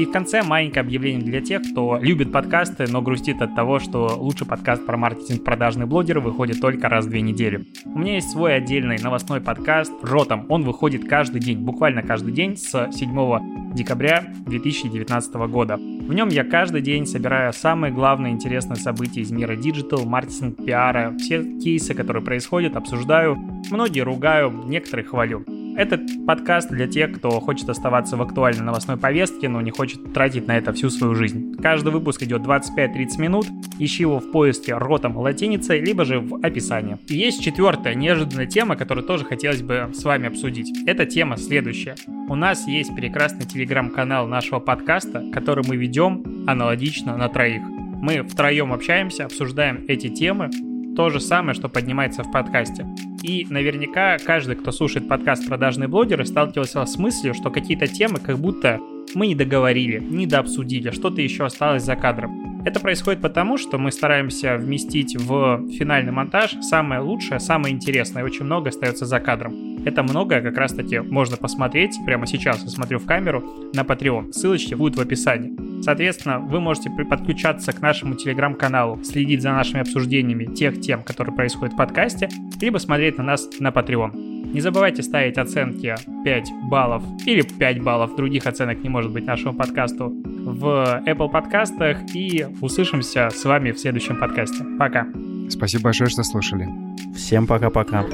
И 0.04 0.06
в 0.06 0.12
конце 0.12 0.44
маленькое 0.44 0.82
объявление 0.82 1.24
для 1.24 1.40
тех, 1.40 1.62
кто 1.62 1.98
любит 1.98 2.34
подкасты, 2.34 2.88
но 2.90 3.02
грустит 3.02 3.42
от 3.42 3.56
того, 3.56 3.80
что 3.80 4.18
лучший 4.20 4.46
подкаст 4.46 4.86
про 4.86 4.98
маркетинг 4.98 5.46
Продажные 5.46 5.86
блогеры 5.86 6.20
выходит 6.20 6.60
только 6.60 6.90
раз 6.90 7.06
в 7.06 7.10
две 7.10 7.22
недели. 7.22 7.68
У 7.86 8.00
меня 8.00 8.16
есть 8.16 8.30
свой 8.30 8.54
отдельный 8.54 8.98
новостной 8.98 9.40
подкаст 9.40 9.94
«Ротом». 10.02 10.46
Он 10.50 10.64
выходит 10.64 11.08
каждый 11.08 11.40
день, 11.40 11.60
буквально 11.60 12.04
каждый 12.04 12.34
день 12.34 12.58
с 12.58 12.92
7 12.92 13.74
декабря 13.74 14.26
2019 14.46 15.34
года. 15.48 15.78
В 15.78 16.14
нем 16.14 16.28
я 16.28 16.44
каждый 16.44 16.82
день 16.82 17.06
собираю 17.06 17.54
самые 17.54 17.94
главные 17.94 18.34
интересные 18.34 18.76
события 18.76 19.22
из 19.22 19.32
мира 19.32 19.56
digital, 19.56 20.04
маркетинг, 20.04 20.66
пиара, 20.66 21.16
все 21.18 21.46
кейсы, 21.62 21.94
которые 21.94 22.26
происходят, 22.26 22.76
обсуждаю. 22.76 23.38
Многие 23.72 24.02
ругаю, 24.02 24.52
некоторые 24.66 25.06
хвалю. 25.06 25.46
Этот 25.76 26.02
подкаст 26.28 26.70
для 26.70 26.88
тех, 26.88 27.14
кто 27.14 27.40
хочет 27.40 27.68
оставаться 27.68 28.16
в 28.16 28.22
актуальной 28.22 28.64
новостной 28.64 28.98
повестке, 28.98 29.50
но 29.50 29.60
не 29.62 29.72
хочет 29.72 30.14
тратить 30.14 30.48
на 30.48 30.58
это 30.58 30.72
всю 30.72 30.90
свою 30.90 31.16
жизнь. 31.16 31.56
Каждый 31.62 31.92
выпуск 31.92 32.22
идет 32.22 32.42
25-30 32.44 33.20
минут. 33.20 33.48
Ищи 33.80 34.04
его 34.04 34.20
в 34.20 34.32
поиске 34.32 34.78
ротом 34.78 35.18
латиницей, 35.18 35.80
либо 35.80 36.06
же 36.06 36.20
в 36.20 36.36
описании. 36.46 37.00
И 37.08 37.16
есть 37.16 37.44
четвертая 37.44 37.96
неожиданная 37.96 38.46
тема, 38.46 38.76
которую 38.76 39.06
тоже 39.06 39.26
хотелось 39.26 39.64
бы 39.64 39.90
с 39.94 40.04
вами 40.04 40.28
обсудить. 40.28 40.72
Эта 40.86 41.08
тема 41.08 41.38
следующая. 41.38 41.96
У 42.30 42.36
нас 42.36 42.68
есть 42.68 42.96
прекрасный 42.96 43.46
телеграм-канал 43.46 44.28
нашего 44.28 44.60
подкаста, 44.60 45.24
который 45.34 45.66
мы 45.68 45.76
ведем 45.76 46.46
аналогично 46.48 47.18
на 47.18 47.30
троих. 47.30 47.64
Мы 48.04 48.22
втроем 48.22 48.74
общаемся, 48.74 49.26
обсуждаем 49.26 49.86
эти 49.88 50.10
темы, 50.10 50.52
то 50.96 51.10
же 51.10 51.20
самое, 51.20 51.54
что 51.54 51.70
поднимается 51.70 52.24
в 52.24 52.32
подкасте. 52.32 52.86
И 53.22 53.48
наверняка 53.50 54.18
каждый, 54.18 54.56
кто 54.56 54.72
слушает 54.72 55.08
подкаст 55.08 55.48
«Продажные 55.48 55.88
блогеры», 55.88 56.26
сталкивался 56.26 56.86
с 56.86 56.98
мыслью, 56.98 57.34
что 57.34 57.50
какие-то 57.50 57.88
темы 57.88 58.20
как 58.20 58.38
будто 58.38 58.80
мы 59.16 59.28
не 59.28 59.36
договорили, 59.36 60.00
не 60.00 60.28
дообсудили, 60.28 60.92
что-то 60.92 61.22
еще 61.22 61.46
осталось 61.46 61.84
за 61.84 61.96
кадром. 61.96 62.62
Это 62.66 62.80
происходит 62.80 63.22
потому, 63.22 63.58
что 63.58 63.78
мы 63.78 63.92
стараемся 63.92 64.58
вместить 64.58 65.18
в 65.18 65.68
финальный 65.78 66.12
монтаж 66.12 66.56
самое 66.62 67.02
лучшее, 67.02 67.40
самое 67.40 67.74
интересное, 67.74 68.24
и 68.24 68.26
очень 68.26 68.46
много 68.46 68.70
остается 68.70 69.06
за 69.06 69.20
кадром. 69.20 69.73
Это 69.86 70.04
многое 70.04 70.42
как 70.42 70.58
раз 70.58 70.74
таки 70.74 71.00
можно 71.00 71.38
посмотреть 71.38 71.98
прямо 72.06 72.26
сейчас, 72.28 72.64
я 72.64 72.70
смотрю 72.70 73.00
в 73.00 73.06
камеру, 73.06 73.44
на 73.74 73.82
Patreon. 73.82 74.32
Ссылочки 74.32 74.74
будут 74.74 74.98
в 74.98 75.02
описании. 75.02 75.82
Соответственно, 75.82 76.40
вы 76.40 76.62
можете 76.62 76.90
подключаться 76.90 77.74
к 77.74 77.82
нашему 77.82 78.16
телеграм-каналу, 78.16 79.04
следить 79.04 79.42
за 79.42 79.52
нашими 79.52 79.82
обсуждениями 79.82 80.46
тех 80.46 80.80
тем, 80.80 81.04
которые 81.04 81.36
происходят 81.36 81.74
в 81.74 81.78
подкасте, 81.78 82.30
либо 82.62 82.78
смотреть 82.78 83.18
на 83.18 83.24
нас 83.24 83.50
на 83.60 83.70
Patreon. 83.70 84.34
Не 84.54 84.62
забывайте 84.62 85.02
ставить 85.02 85.38
оценки 85.38 85.96
5 86.24 86.52
баллов 86.70 87.04
или 87.26 87.42
5 87.42 87.82
баллов, 87.82 88.16
других 88.16 88.46
оценок 88.46 88.84
не 88.84 88.90
может 88.90 89.12
быть 89.12 89.26
нашему 89.26 89.54
подкасту 89.54 90.10
в 90.10 91.02
Apple 91.06 91.30
подкастах 91.30 91.98
и 92.14 92.46
услышимся 92.62 93.30
с 93.30 93.44
вами 93.44 93.72
в 93.72 93.80
следующем 93.80 94.20
подкасте. 94.20 94.64
Пока. 94.78 95.08
Спасибо 95.50 95.86
большое, 95.86 96.10
что 96.10 96.24
слушали. 96.24 96.70
Всем 97.16 97.48
пока-пока. 97.48 98.06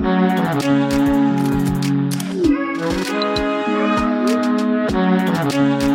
Thank 0.00 0.62
you. 5.82 5.87